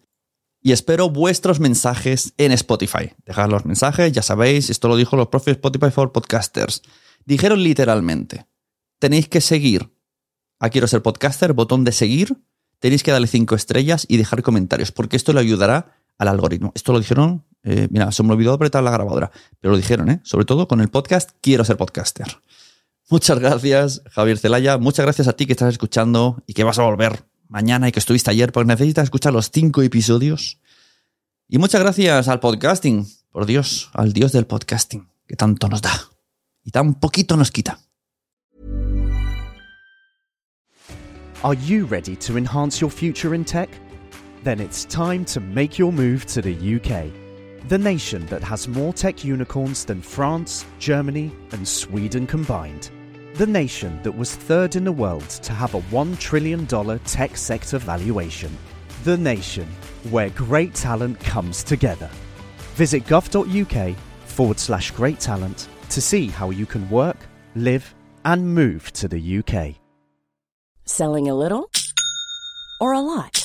y 0.65 0.71
espero 0.71 1.11
vuestros 1.11 1.59
mensajes 1.59 2.33
en 2.39 2.51
Spotify. 2.51 3.13
Dejad 3.23 3.51
los 3.51 3.65
mensajes, 3.65 4.11
ya 4.11 4.23
sabéis, 4.23 4.71
esto 4.71 4.87
lo 4.87 4.95
dijo 4.95 5.15
los 5.15 5.27
propios 5.27 5.57
Spotify 5.57 5.91
for 5.91 6.11
Podcasters. 6.11 6.81
Dijeron 7.23 7.61
literalmente, 7.61 8.47
tenéis 8.97 9.29
que 9.29 9.41
seguir 9.41 9.93
a 10.59 10.71
Quiero 10.71 10.87
ser 10.87 11.03
podcaster, 11.03 11.53
botón 11.53 11.83
de 11.83 11.91
seguir, 11.91 12.41
tenéis 12.79 13.03
que 13.03 13.11
darle 13.11 13.27
cinco 13.27 13.53
estrellas 13.53 14.07
y 14.09 14.17
dejar 14.17 14.41
comentarios, 14.41 14.91
porque 14.91 15.17
esto 15.17 15.33
le 15.33 15.41
ayudará 15.41 15.99
al 16.17 16.29
algoritmo. 16.29 16.71
Esto 16.73 16.93
lo 16.93 16.99
dijeron, 16.99 17.45
eh, 17.61 17.87
mira, 17.91 18.11
se 18.11 18.23
me 18.23 18.33
olvidó 18.33 18.53
apretar 18.53 18.81
la 18.81 18.89
grabadora, 18.89 19.29
pero 19.61 19.73
lo 19.73 19.77
dijeron, 19.77 20.09
¿eh? 20.09 20.21
sobre 20.23 20.45
todo 20.45 20.67
con 20.67 20.81
el 20.81 20.89
podcast 20.89 21.29
Quiero 21.41 21.63
ser 21.63 21.77
podcaster. 21.77 22.25
Muchas 23.11 23.37
gracias, 23.37 24.01
Javier 24.09 24.39
Celaya. 24.39 24.79
Muchas 24.79 25.05
gracias 25.05 25.27
a 25.27 25.33
ti 25.33 25.45
que 25.45 25.53
estás 25.53 25.71
escuchando 25.71 26.41
y 26.47 26.55
que 26.55 26.63
vas 26.63 26.79
a 26.79 26.83
volver 26.85 27.23
mañana 27.47 27.87
y 27.87 27.91
que 27.91 27.99
estuviste 27.99 28.31
ayer, 28.31 28.51
porque 28.51 28.67
necesitas 28.67 29.05
escuchar 29.05 29.33
los 29.33 29.51
cinco 29.51 29.81
episodios. 29.81 30.59
Y 31.47 31.57
muchas 31.57 31.81
gracias 31.81 32.27
al 32.27 32.39
podcasting, 32.39 33.07
por 33.31 33.45
Dios, 33.45 33.89
al 33.93 34.13
Dios 34.13 34.31
del 34.31 34.45
podcasting, 34.45 35.07
que 35.27 35.35
tanto 35.35 35.67
nos 35.69 35.81
da 35.81 35.91
y 36.63 36.71
tan 36.71 36.95
poquito 36.95 37.37
nos 37.37 37.51
quita. 37.51 37.79
Are 41.43 41.55
you 41.67 41.85
ready 41.85 42.15
to 42.15 42.37
enhance 42.37 42.81
your 42.81 42.89
future 42.89 43.35
in 43.35 43.45
tech? 43.45 43.69
Then 44.43 44.59
it's 44.59 44.85
time 44.85 45.25
to 45.25 45.39
make 45.39 45.77
your 45.77 45.91
move 45.91 46.25
to 46.27 46.41
the 46.41 46.53
UK, 46.53 47.11
the 47.67 47.77
nation 47.77 48.25
that 48.27 48.41
has 48.41 48.67
more 48.67 48.93
tech 48.93 49.23
unicorns 49.23 49.85
than 49.85 50.01
France, 50.01 50.65
Germany, 50.79 51.31
and 51.51 51.67
Sweden 51.67 52.25
combined. 52.25 52.89
The 53.35 53.45
nation 53.45 54.01
that 54.03 54.11
was 54.13 54.33
third 54.33 54.77
in 54.77 54.85
the 54.85 54.91
world 54.91 55.27
to 55.29 55.51
have 55.51 55.75
a 55.75 55.81
$1 55.81 56.17
trillion 56.19 56.65
tech 56.99 57.35
sector 57.35 57.77
valuation. 57.77 58.57
The 59.03 59.17
nation 59.17 59.67
where 60.09 60.29
great 60.29 60.73
talent 60.73 61.19
comes 61.19 61.61
together. 61.61 62.09
Visit 62.75 63.05
gov.uk 63.05 63.95
forward 64.25 64.59
slash 64.59 64.91
great 64.91 65.19
talent 65.19 65.67
to 65.89 66.01
see 66.01 66.27
how 66.27 66.49
you 66.49 66.65
can 66.65 66.89
work, 66.89 67.17
live, 67.55 67.93
and 68.23 68.55
move 68.55 68.91
to 68.93 69.09
the 69.09 69.39
UK. 69.39 69.75
Selling 70.85 71.27
a 71.29 71.35
little 71.35 71.69
or 72.79 72.93
a 72.93 73.01
lot? 73.01 73.44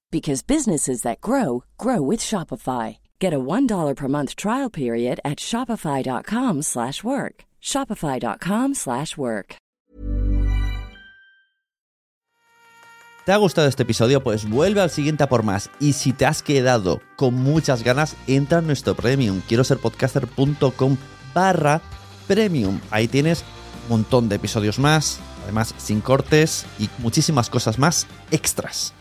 because 0.11 0.43
businesses 0.43 1.03
that 1.03 1.21
grow 1.21 1.63
grow 1.77 2.01
with 2.01 2.19
Shopify. 2.19 2.97
Get 3.19 3.33
a 3.33 3.39
$1 3.39 3.95
per 3.95 4.07
month 4.07 4.35
trial 4.35 4.69
period 4.69 5.19
at 5.23 5.39
shopify.com/work. 5.39 7.45
shopify.com/work. 7.61 9.61
¿Te 13.23 13.31
ha 13.31 13.37
gustado 13.37 13.67
este 13.67 13.83
episodio? 13.83 14.23
Pues 14.23 14.49
vuelve 14.49 14.81
al 14.81 14.89
siguiente 14.89 15.23
a 15.23 15.29
por 15.29 15.43
más. 15.43 15.69
Y 15.79 15.93
si 15.93 16.11
te 16.11 16.25
has 16.25 16.41
quedado 16.41 17.01
con 17.17 17.35
muchas 17.35 17.83
ganas, 17.83 18.15
entra 18.25 18.59
en 18.59 18.67
nuestro 18.67 18.95
premium. 18.95 19.41
Quiero 19.47 19.63
ser 19.63 19.77
podcaster.com 19.77 20.97
barra 21.33 21.81
premium. 22.27 22.79
Ahí 22.89 23.07
tienes 23.07 23.45
un 23.83 23.89
montón 23.89 24.27
de 24.27 24.37
episodios 24.37 24.79
más, 24.79 25.19
además 25.43 25.75
sin 25.77 26.01
cortes 26.01 26.65
y 26.79 26.89
muchísimas 26.97 27.51
cosas 27.51 27.77
más 27.77 28.07
extras. 28.31 28.95